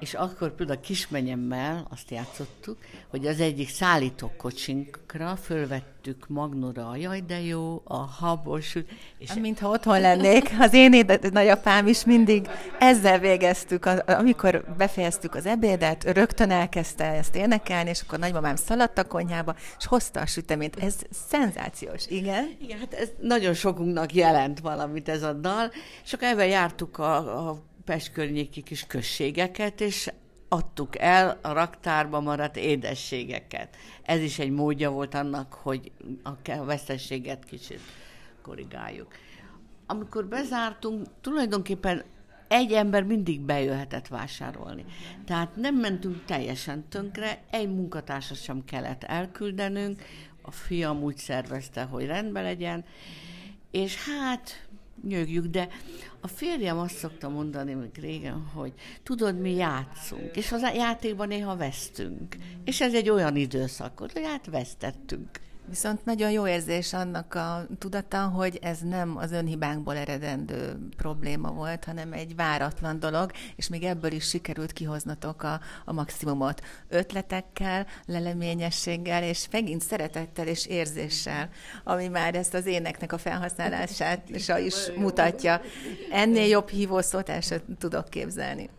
És 0.03 0.13
akkor 0.13 0.55
például 0.55 0.77
a 0.77 0.81
kismenyemmel 0.81 1.87
azt 1.89 2.11
játszottuk, 2.11 2.77
hogy 3.07 3.27
az 3.27 3.39
egyik 3.39 3.69
szállítókocsinkra 3.69 5.35
fölvettük 5.35 6.27
Magnóra 6.27 6.89
a 6.89 6.95
jaj, 6.95 7.21
de 7.27 7.41
jó, 7.41 7.81
a 7.83 7.97
habos. 7.97 8.75
És 9.17 9.29
hát, 9.29 9.39
Mintha 9.39 9.69
otthon 9.69 9.99
lennék. 9.99 10.49
Az 10.59 10.73
én 10.73 10.93
éd- 10.93 11.31
nagyapám 11.31 11.87
is 11.87 12.05
mindig 12.05 12.49
ezzel 12.79 13.19
végeztük, 13.19 13.85
amikor 14.05 14.65
befejeztük 14.77 15.35
az 15.35 15.45
ebédet, 15.45 16.03
rögtön 16.03 16.51
elkezdte 16.51 17.05
ezt 17.05 17.35
énekelni, 17.35 17.89
és 17.89 18.01
akkor 18.01 18.19
nagymamám 18.19 18.55
szaladt 18.55 18.97
a 18.97 19.07
konyhába, 19.07 19.55
és 19.77 19.85
hozta 19.85 20.19
a 20.19 20.25
süteményt. 20.25 20.75
Ez 20.75 20.95
szenzációs, 21.29 22.07
igen? 22.07 22.55
Igen, 22.61 22.79
hát 22.79 22.93
ez 22.93 23.09
nagyon 23.21 23.53
sokunknak 23.53 24.13
jelent 24.13 24.59
valamit 24.59 25.09
ez 25.09 25.23
a 25.23 25.33
dal, 25.33 25.71
és 26.03 26.13
akkor 26.13 26.27
ebben 26.27 26.47
jártuk 26.47 26.97
a, 26.97 27.47
a 27.49 27.71
Pest 27.85 28.11
környéki 28.11 28.61
kis 28.61 28.85
községeket, 28.87 29.81
és 29.81 30.11
adtuk 30.47 30.99
el 30.99 31.39
a 31.41 31.51
raktárba 31.51 32.19
maradt 32.19 32.57
édességeket. 32.57 33.75
Ez 34.03 34.21
is 34.21 34.39
egy 34.39 34.51
módja 34.51 34.91
volt 34.91 35.13
annak, 35.13 35.53
hogy 35.53 35.91
a 36.45 36.63
vesztességet 36.63 37.45
kicsit 37.45 37.79
korrigáljuk. 38.41 39.07
Amikor 39.85 40.25
bezártunk, 40.25 41.07
tulajdonképpen 41.21 42.03
egy 42.47 42.71
ember 42.71 43.03
mindig 43.03 43.41
bejöhetett 43.41 44.07
vásárolni. 44.07 44.85
Tehát 45.25 45.55
nem 45.55 45.75
mentünk 45.75 46.25
teljesen 46.25 46.87
tönkre, 46.89 47.43
egy 47.49 47.69
munkatársat 47.69 48.41
sem 48.41 48.65
kellett 48.65 49.03
elküldenünk, 49.03 50.01
a 50.41 50.51
fiam 50.51 51.03
úgy 51.03 51.17
szervezte, 51.17 51.83
hogy 51.83 52.05
rendben 52.05 52.43
legyen, 52.43 52.85
és 53.71 54.05
hát 54.05 54.67
nyögjük, 55.01 55.45
de 55.45 55.67
a 56.21 56.27
férjem 56.27 56.77
azt 56.77 56.97
szokta 56.97 57.29
mondani 57.29 57.73
még 57.73 57.97
régen, 57.99 58.45
hogy 58.53 58.73
tudod, 59.03 59.39
mi 59.39 59.51
játszunk, 59.55 60.35
és 60.35 60.51
az 60.51 60.61
játékban 60.61 61.27
néha 61.27 61.55
vesztünk. 61.55 62.35
És 62.63 62.81
ez 62.81 62.93
egy 62.93 63.09
olyan 63.09 63.35
időszak, 63.35 63.99
hogy 63.99 64.11
hát 64.23 64.45
vesztettünk. 64.45 65.29
Viszont 65.69 66.05
nagyon 66.05 66.31
jó 66.31 66.47
érzés 66.47 66.93
annak 66.93 67.33
a 67.33 67.65
tudata, 67.77 68.27
hogy 68.27 68.59
ez 68.61 68.79
nem 68.79 69.17
az 69.17 69.31
önhibánkból 69.31 69.97
eredendő 69.97 70.77
probléma 70.97 71.51
volt, 71.51 71.83
hanem 71.83 72.13
egy 72.13 72.35
váratlan 72.35 72.99
dolog, 72.99 73.31
és 73.55 73.67
még 73.69 73.83
ebből 73.83 74.11
is 74.11 74.27
sikerült 74.27 74.71
kihoznatok 74.73 75.43
a, 75.43 75.59
a 75.85 75.93
maximumot. 75.93 76.61
Ötletekkel, 76.89 77.87
leleményességgel, 78.05 79.23
és 79.23 79.47
megint 79.51 79.81
szeretettel 79.81 80.47
és 80.47 80.65
érzéssel, 80.65 81.49
ami 81.83 82.07
már 82.07 82.35
ezt 82.35 82.53
az 82.53 82.65
éneknek 82.65 83.11
a 83.11 83.17
felhasználását 83.17 84.29
is 84.59 84.91
mutatja. 84.95 85.61
Ennél 86.11 86.47
jobb 86.47 86.69
hívószót 86.69 87.29
el 87.29 87.41
sem 87.41 87.59
tudok 87.77 88.09
képzelni 88.09 88.69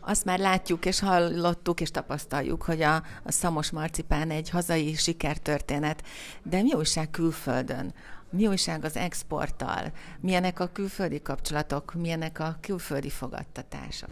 azt 0.00 0.24
már 0.24 0.38
látjuk 0.38 0.84
és 0.84 1.00
hallottuk 1.00 1.80
és 1.80 1.90
tapasztaljuk, 1.90 2.62
hogy 2.62 2.82
a, 2.82 2.94
a 3.22 3.32
Szamos 3.32 3.70
Marcipán 3.70 4.30
egy 4.30 4.50
hazai 4.50 4.94
sikertörténet, 4.94 6.02
de 6.42 6.62
mi 6.62 6.72
újság 6.72 7.10
külföldön? 7.10 7.94
Mi 8.30 8.46
újság 8.46 8.84
az 8.84 8.96
exporttal? 8.96 9.92
Milyenek 10.20 10.60
a 10.60 10.66
külföldi 10.66 11.22
kapcsolatok? 11.22 11.94
Milyenek 11.94 12.38
a 12.38 12.56
külföldi 12.60 13.10
fogadtatások? 13.10 14.08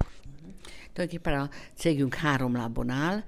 Tulajdonképpen 0.92 1.40
a 1.40 1.48
cégünk 1.74 2.14
három 2.14 2.56
lábon 2.56 2.90
áll, 2.90 3.22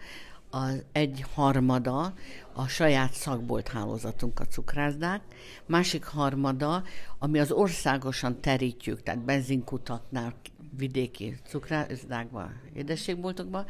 az 0.50 0.84
egy 0.92 1.24
harmada 1.34 2.14
a 2.52 2.66
saját 2.66 3.12
szakbolt 3.12 3.68
hálózatunk 3.68 4.40
a 4.40 4.44
cukrászdák, 4.44 5.22
másik 5.66 6.04
harmada, 6.04 6.82
ami 7.18 7.38
az 7.38 7.50
országosan 7.50 8.40
terítjük, 8.40 9.02
tehát 9.02 9.24
benzinkutatnál, 9.24 10.34
vidéki 10.76 11.36
cukrászdákban, 11.46 12.60
édességboltokban, 12.74 13.66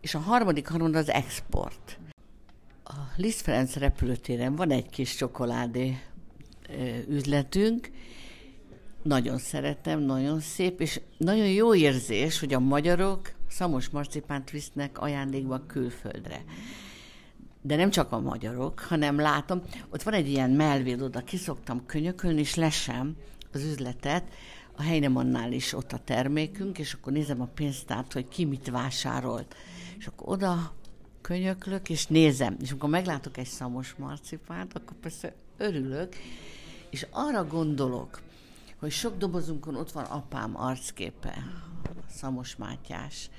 és 0.00 0.14
a 0.14 0.18
harmadik 0.18 0.68
harmad 0.68 0.94
az 0.94 1.10
export. 1.10 1.98
A 2.84 2.94
Liszt 3.16 3.40
Ferenc 3.40 3.76
repülőtéren 3.76 4.56
van 4.56 4.70
egy 4.70 4.88
kis 4.90 5.14
csokoládé 5.14 5.98
üzletünk, 7.08 7.90
nagyon 9.02 9.38
szeretem, 9.38 10.00
nagyon 10.00 10.40
szép, 10.40 10.80
és 10.80 11.00
nagyon 11.16 11.48
jó 11.48 11.74
érzés, 11.74 12.40
hogy 12.40 12.54
a 12.54 12.58
magyarok 12.58 13.32
szamos 13.48 13.88
marcipánt 13.88 14.50
visznek 14.50 15.00
ajándékba 15.00 15.66
külföldre. 15.66 16.44
De 17.62 17.76
nem 17.76 17.90
csak 17.90 18.12
a 18.12 18.20
magyarok, 18.20 18.80
hanem 18.80 19.18
látom, 19.18 19.62
ott 19.90 20.02
van 20.02 20.14
egy 20.14 20.28
ilyen 20.28 20.50
melvéd, 20.50 21.02
oda 21.02 21.20
kiszoktam 21.20 21.86
könyökölni, 21.86 22.40
és 22.40 22.54
lesem 22.54 23.16
az 23.52 23.64
üzletet, 23.64 24.24
a 24.76 24.82
Heinemannál 24.82 25.52
is 25.52 25.72
ott 25.72 25.92
a 25.92 25.98
termékünk, 26.04 26.78
és 26.78 26.92
akkor 26.92 27.12
nézem 27.12 27.40
a 27.40 27.48
pénztárt, 27.54 28.12
hogy 28.12 28.28
ki 28.28 28.44
mit 28.44 28.70
vásárolt. 28.70 29.54
És 29.98 30.06
akkor 30.06 30.28
oda 30.28 30.72
könyöklök, 31.20 31.88
és 31.88 32.06
nézem. 32.06 32.56
És 32.60 32.70
amikor 32.70 32.88
meglátok 32.88 33.36
egy 33.36 33.46
szamos 33.46 33.94
marcipánt, 33.98 34.74
akkor 34.74 34.96
persze 34.96 35.34
örülök, 35.56 36.14
és 36.90 37.06
arra 37.10 37.46
gondolok, 37.46 38.20
hogy 38.78 38.90
sok 38.90 39.16
dobozunkon 39.16 39.76
ott 39.76 39.92
van 39.92 40.04
apám 40.04 40.56
arcképe, 40.56 41.34
Szamos 42.08 42.56
Mátyás, 42.56 43.30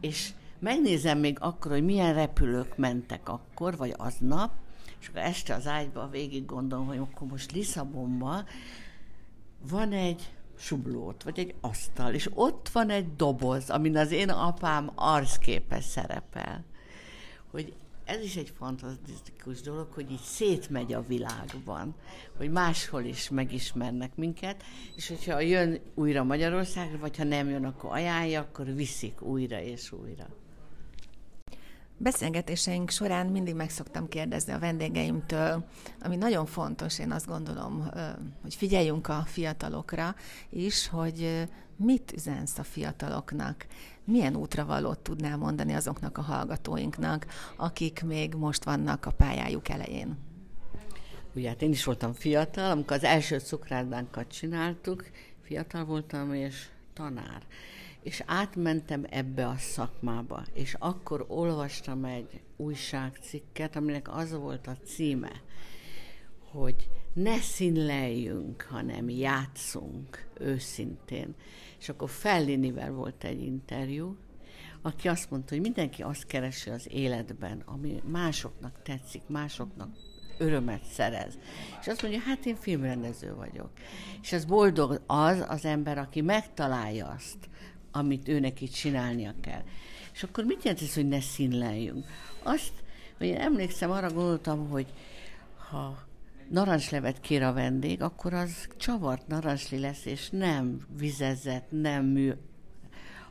és 0.00 0.32
megnézem 0.58 1.18
még 1.18 1.36
akkor, 1.40 1.70
hogy 1.70 1.84
milyen 1.84 2.14
repülők 2.14 2.76
mentek 2.76 3.28
akkor, 3.28 3.76
vagy 3.76 3.94
aznap, 3.96 4.52
és 5.00 5.08
akkor 5.08 5.20
este 5.20 5.54
az 5.54 5.66
ágyba 5.66 6.08
végig 6.08 6.46
gondolom, 6.46 6.86
hogy 6.86 6.98
akkor 6.98 7.28
most 7.28 7.52
Lisszabonban 7.52 8.44
van 9.68 9.92
egy 9.92 10.35
sublót, 10.58 11.22
vagy 11.22 11.38
egy 11.38 11.54
asztal, 11.60 12.14
és 12.14 12.30
ott 12.34 12.68
van 12.68 12.90
egy 12.90 13.14
doboz, 13.16 13.70
amin 13.70 13.96
az 13.96 14.10
én 14.10 14.30
apám 14.30 14.90
arcképe 14.94 15.80
szerepel. 15.80 16.64
Hogy 17.50 17.74
ez 18.04 18.22
is 18.22 18.36
egy 18.36 18.52
fantasztikus 18.58 19.60
dolog, 19.60 19.92
hogy 19.92 20.10
így 20.10 20.20
szétmegy 20.20 20.92
a 20.92 21.06
világban, 21.06 21.94
hogy 22.36 22.50
máshol 22.50 23.04
is 23.04 23.28
megismernek 23.28 24.16
minket, 24.16 24.62
és 24.96 25.08
hogyha 25.08 25.40
jön 25.40 25.80
újra 25.94 26.24
Magyarországra, 26.24 26.98
vagy 26.98 27.16
ha 27.16 27.24
nem 27.24 27.48
jön, 27.48 27.64
akkor 27.64 27.90
ajánlja, 27.92 28.40
akkor 28.40 28.74
viszik 28.74 29.22
újra 29.22 29.60
és 29.60 29.92
újra. 29.92 30.26
Beszélgetéseink 31.98 32.90
során 32.90 33.26
mindig 33.26 33.54
meg 33.54 33.70
szoktam 33.70 34.08
kérdezni 34.08 34.52
a 34.52 34.58
vendégeimtől, 34.58 35.64
ami 36.00 36.16
nagyon 36.16 36.46
fontos, 36.46 36.98
én 36.98 37.10
azt 37.10 37.26
gondolom, 37.26 37.90
hogy 38.42 38.54
figyeljünk 38.54 39.08
a 39.08 39.22
fiatalokra 39.26 40.14
is, 40.50 40.88
hogy 40.88 41.48
mit 41.76 42.12
üzensz 42.12 42.58
a 42.58 42.62
fiataloknak, 42.62 43.66
milyen 44.04 44.36
útravalót 44.36 44.98
tudnál 44.98 45.36
mondani 45.36 45.72
azoknak 45.72 46.18
a 46.18 46.22
hallgatóinknak, 46.22 47.26
akik 47.56 48.02
még 48.02 48.34
most 48.34 48.64
vannak 48.64 49.06
a 49.06 49.10
pályájuk 49.10 49.68
elején? 49.68 50.18
Ugye 51.34 51.48
hát 51.48 51.62
én 51.62 51.70
is 51.70 51.84
voltam 51.84 52.12
fiatal, 52.12 52.70
amikor 52.70 52.96
az 52.96 53.04
első 53.04 53.38
cukrárdánkat 53.38 54.32
csináltuk, 54.32 55.04
fiatal 55.42 55.84
voltam 55.84 56.34
és 56.34 56.68
tanár 56.94 57.42
és 58.06 58.22
átmentem 58.26 59.06
ebbe 59.10 59.46
a 59.46 59.56
szakmába, 59.56 60.44
és 60.52 60.76
akkor 60.78 61.24
olvastam 61.28 62.04
egy 62.04 62.40
újságcikket, 62.56 63.76
aminek 63.76 64.16
az 64.16 64.32
volt 64.32 64.66
a 64.66 64.76
címe, 64.84 65.32
hogy 66.50 66.88
ne 67.12 67.38
színleljünk, 67.38 68.66
hanem 68.70 69.08
játszunk 69.08 70.26
őszintén. 70.34 71.34
És 71.78 71.88
akkor 71.88 72.10
Fellinivel 72.10 72.92
volt 72.92 73.24
egy 73.24 73.42
interjú, 73.42 74.16
aki 74.82 75.08
azt 75.08 75.30
mondta, 75.30 75.54
hogy 75.54 75.62
mindenki 75.62 76.02
azt 76.02 76.26
keresi 76.26 76.70
az 76.70 76.86
életben, 76.90 77.62
ami 77.64 78.02
másoknak 78.10 78.82
tetszik, 78.82 79.22
másoknak 79.26 79.88
örömet 80.38 80.84
szerez. 80.84 81.38
És 81.80 81.86
azt 81.86 82.02
mondja, 82.02 82.20
hát 82.20 82.46
én 82.46 82.56
filmrendező 82.56 83.34
vagyok. 83.34 83.70
És 84.22 84.32
ez 84.32 84.44
boldog 84.44 85.00
az 85.06 85.44
az 85.48 85.64
ember, 85.64 85.98
aki 85.98 86.20
megtalálja 86.20 87.06
azt, 87.06 87.48
amit 87.98 88.28
őnek 88.28 88.60
itt 88.60 88.72
csinálnia 88.72 89.34
kell. 89.40 89.62
És 90.12 90.22
akkor 90.22 90.44
mit 90.44 90.62
jelent 90.62 90.82
ez, 90.82 90.94
hogy 90.94 91.08
ne 91.08 91.20
színleljünk? 91.20 92.06
Azt, 92.42 92.72
hogy 93.18 93.26
én 93.26 93.36
emlékszem, 93.36 93.90
arra 93.90 94.12
gondoltam, 94.12 94.68
hogy 94.68 94.86
ha 95.70 95.98
narancslevet 96.50 97.20
kér 97.20 97.42
a 97.42 97.52
vendég, 97.52 98.02
akkor 98.02 98.34
az 98.34 98.68
csavart 98.76 99.26
narancsli 99.26 99.78
lesz, 99.78 100.04
és 100.04 100.30
nem 100.30 100.86
vizezett, 100.98 101.66
nem 101.70 102.04
mű. 102.04 102.32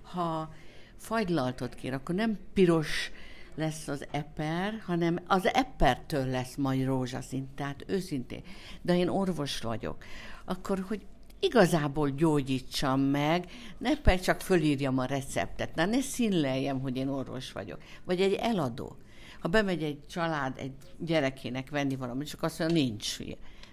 Ha 0.02 0.54
fagylaltot 0.98 1.76
kér, 1.76 1.94
akkor 1.94 2.16
nem 2.16 2.38
piros 2.54 3.12
lesz 3.56 3.88
az 3.88 4.06
eper, 4.12 4.82
hanem 4.86 5.20
az 5.28 5.46
epertől 5.46 6.26
lesz 6.26 6.56
majd 6.56 6.86
rózsaszín, 6.86 7.48
tehát 7.56 7.84
őszintén. 7.88 8.44
De 8.82 8.98
én 8.98 9.08
orvos 9.08 9.62
vagyok. 9.62 10.04
Akkor, 10.46 10.86
hogy 10.88 11.06
igazából 11.46 12.10
gyógyítsam 12.10 13.02
meg, 13.02 13.52
ne 13.78 13.98
pedig 13.98 14.20
csak 14.20 14.42
fölírjam 14.42 14.98
a 14.98 15.06
receptet, 15.06 15.76
ne, 15.76 15.86
ne 15.86 16.02
színleljem, 16.02 16.80
hogy 16.80 16.98
én 16.98 17.08
orvos 17.08 17.52
vagyok. 17.52 17.78
Vagy 18.04 18.22
egy 18.22 18.34
eladó. 18.34 18.98
Ha 19.40 19.48
bemegy 19.48 19.84
egy 19.84 20.06
család 20.08 20.58
egy 20.58 20.74
gyerekének 20.98 21.70
venni 21.70 21.96
valamit, 21.96 22.28
csak 22.28 22.44
azt 22.44 22.60
mondja, 22.60 22.78
nincs. 22.78 23.18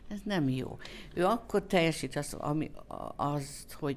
Ez 0.08 0.18
nem 0.24 0.48
jó. 0.48 0.78
Ő 1.14 1.24
akkor 1.24 1.62
teljesít 1.62 2.16
azt, 2.16 2.34
ami, 2.34 2.70
azt 3.16 3.72
hogy 3.72 3.96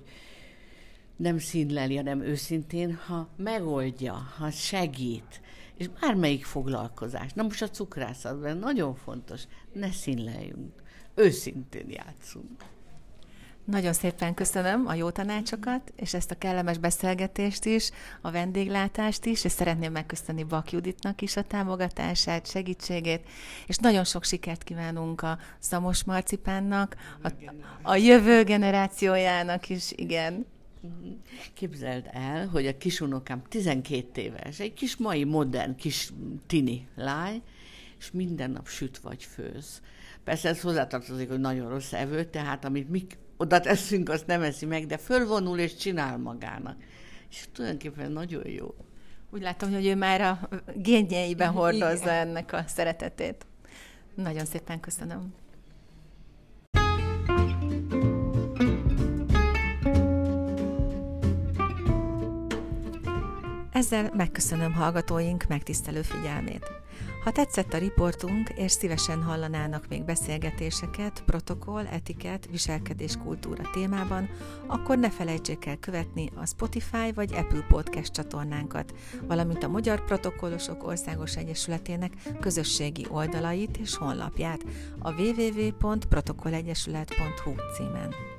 nem 1.15 1.39
színleli, 1.39 1.95
hanem 1.95 2.21
őszintén, 2.21 2.95
ha 2.95 3.29
megoldja, 3.38 4.13
ha 4.13 4.51
segít, 4.51 5.41
és 5.77 5.88
bármelyik 5.88 6.45
foglalkozás. 6.45 7.33
Na 7.33 7.43
most 7.43 7.61
a 7.61 7.69
cukrászatban 7.69 8.57
nagyon 8.57 8.95
fontos, 8.95 9.43
ne 9.73 9.91
színleljünk, 9.91 10.83
őszintén 11.15 11.89
játszunk. 11.89 12.63
Nagyon 13.65 13.93
szépen 13.93 14.34
köszönöm 14.34 14.88
a 14.88 14.93
jó 14.93 15.10
tanácsokat, 15.10 15.93
és 15.95 16.13
ezt 16.13 16.32
a 16.32 16.38
kellemes 16.38 16.78
beszélgetést 16.78 17.65
is, 17.65 17.89
a 18.21 18.32
vendéglátást 18.32 19.25
is, 19.25 19.43
és 19.43 19.51
szeretném 19.51 19.91
megköszönni 19.91 20.43
Bak 20.43 20.71
Juditnak 20.71 21.21
is 21.21 21.36
a 21.36 21.43
támogatását, 21.43 22.49
segítségét, 22.49 23.28
és 23.67 23.78
nagyon 23.78 24.04
sok 24.04 24.23
sikert 24.23 24.63
kívánunk 24.63 25.21
a 25.21 25.38
Szamos 25.60 26.04
Marcipánnak, 26.04 26.95
a, 27.23 27.30
a 27.82 27.95
jövő 27.95 28.43
generációjának 28.43 29.69
is, 29.69 29.91
igen. 29.95 30.45
Képzeld 31.54 32.10
el, 32.12 32.47
hogy 32.47 32.67
a 32.67 32.78
kisunokám 32.78 33.41
12 33.49 34.21
éves, 34.21 34.60
egy 34.60 34.73
kis 34.73 34.97
mai 34.97 35.23
modern 35.23 35.75
kis 35.75 36.12
tini 36.47 36.88
lány, 36.95 37.41
és 37.99 38.12
minden 38.12 38.51
nap 38.51 38.67
süt 38.67 38.97
vagy 38.97 39.23
főz. 39.23 39.82
Persze 40.23 40.49
ez 40.49 40.62
hozzátartozik, 40.62 41.30
hogy 41.30 41.39
nagyon 41.39 41.69
rossz 41.69 41.93
evő, 41.93 42.23
tehát 42.23 42.65
amit 42.65 42.89
mi 42.89 43.08
oda 43.38 43.60
teszünk, 43.60 44.10
azt 44.10 44.28
nem 44.28 44.41
eszi 44.41 44.65
meg, 44.65 44.86
de 44.86 44.98
fölvonul 44.98 45.60
és 45.60 45.76
csinál 45.76 46.17
magának. 46.17 46.78
És 47.30 47.45
tulajdonképpen 47.52 48.12
nagyon 48.12 48.48
jó. 48.48 48.76
Úgy 49.30 49.41
látom, 49.41 49.74
hogy 49.74 49.86
ő 49.86 49.95
már 49.95 50.21
a 50.21 50.50
génjeiben 50.76 51.52
hordozza 51.60 52.04
Igen. 52.04 52.28
ennek 52.28 52.54
a 52.54 52.63
szeretetét. 52.67 53.45
Nagyon 54.15 54.45
szépen 54.45 54.80
köszönöm. 54.80 55.34
Ezzel 63.75 64.11
megköszönöm 64.13 64.73
hallgatóink 64.73 65.45
megtisztelő 65.47 66.01
figyelmét. 66.01 66.71
Ha 67.23 67.31
tetszett 67.31 67.73
a 67.73 67.77
riportunk, 67.77 68.49
és 68.49 68.71
szívesen 68.71 69.23
hallanának 69.23 69.88
még 69.88 70.03
beszélgetéseket, 70.03 71.23
protokoll, 71.25 71.85
etiket, 71.85 72.47
viselkedés 72.51 73.17
kultúra 73.23 73.63
témában, 73.73 74.29
akkor 74.67 74.97
ne 74.97 75.09
felejtsék 75.09 75.65
el 75.65 75.77
követni 75.77 76.31
a 76.35 76.45
Spotify 76.45 77.11
vagy 77.15 77.33
Apple 77.33 77.65
Podcast 77.67 78.13
csatornánkat, 78.13 78.93
valamint 79.27 79.63
a 79.63 79.67
Magyar 79.67 80.05
Protokollosok 80.05 80.88
Országos 80.88 81.35
Egyesületének 81.35 82.13
közösségi 82.39 83.05
oldalait 83.09 83.77
és 83.77 83.95
honlapját 83.95 84.63
a 84.99 85.21
www.protokollegyesület.hu 85.21 87.51
címen. 87.77 88.35